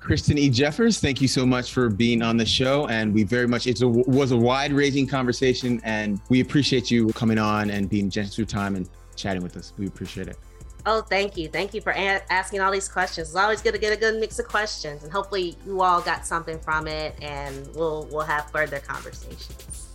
[0.01, 0.49] Kristen E.
[0.49, 2.89] Jeffers, thank you so much for being on the show.
[2.89, 5.81] And we very much, it was a wide ranging conversation.
[5.85, 9.57] And we appreciate you coming on and being generous with your time and chatting with
[9.57, 9.75] us.
[9.79, 10.39] We appreciate it.
[10.87, 11.49] Oh, thank you.
[11.49, 13.29] Thank you for a- asking all these questions.
[13.29, 15.05] It's always good to get a good mix of questions.
[15.05, 19.89] And hopefully you all got something from it and we'll, we'll have further conversations.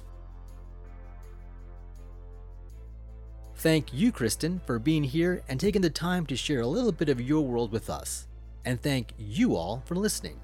[3.55, 7.09] Thank you, Kristen, for being here and taking the time to share a little bit
[7.09, 8.27] of your world with us.
[8.65, 10.39] And thank you all for listening.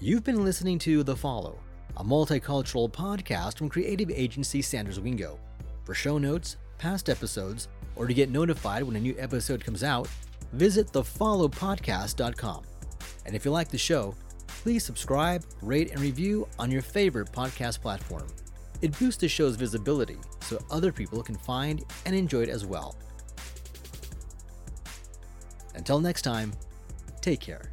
[0.00, 1.58] You've been listening to The Follow,
[1.96, 5.38] a multicultural podcast from creative agency Sanders Wingo.
[5.84, 10.08] For show notes, past episodes, or to get notified when a new episode comes out,
[10.52, 12.64] visit thefollowpodcast.com.
[13.24, 14.14] And if you like the show,
[14.46, 18.26] please subscribe, rate, and review on your favorite podcast platform.
[18.82, 22.94] It boosts the show's visibility so other people can find and enjoy it as well.
[25.74, 26.52] Until next time,
[27.20, 27.70] take care.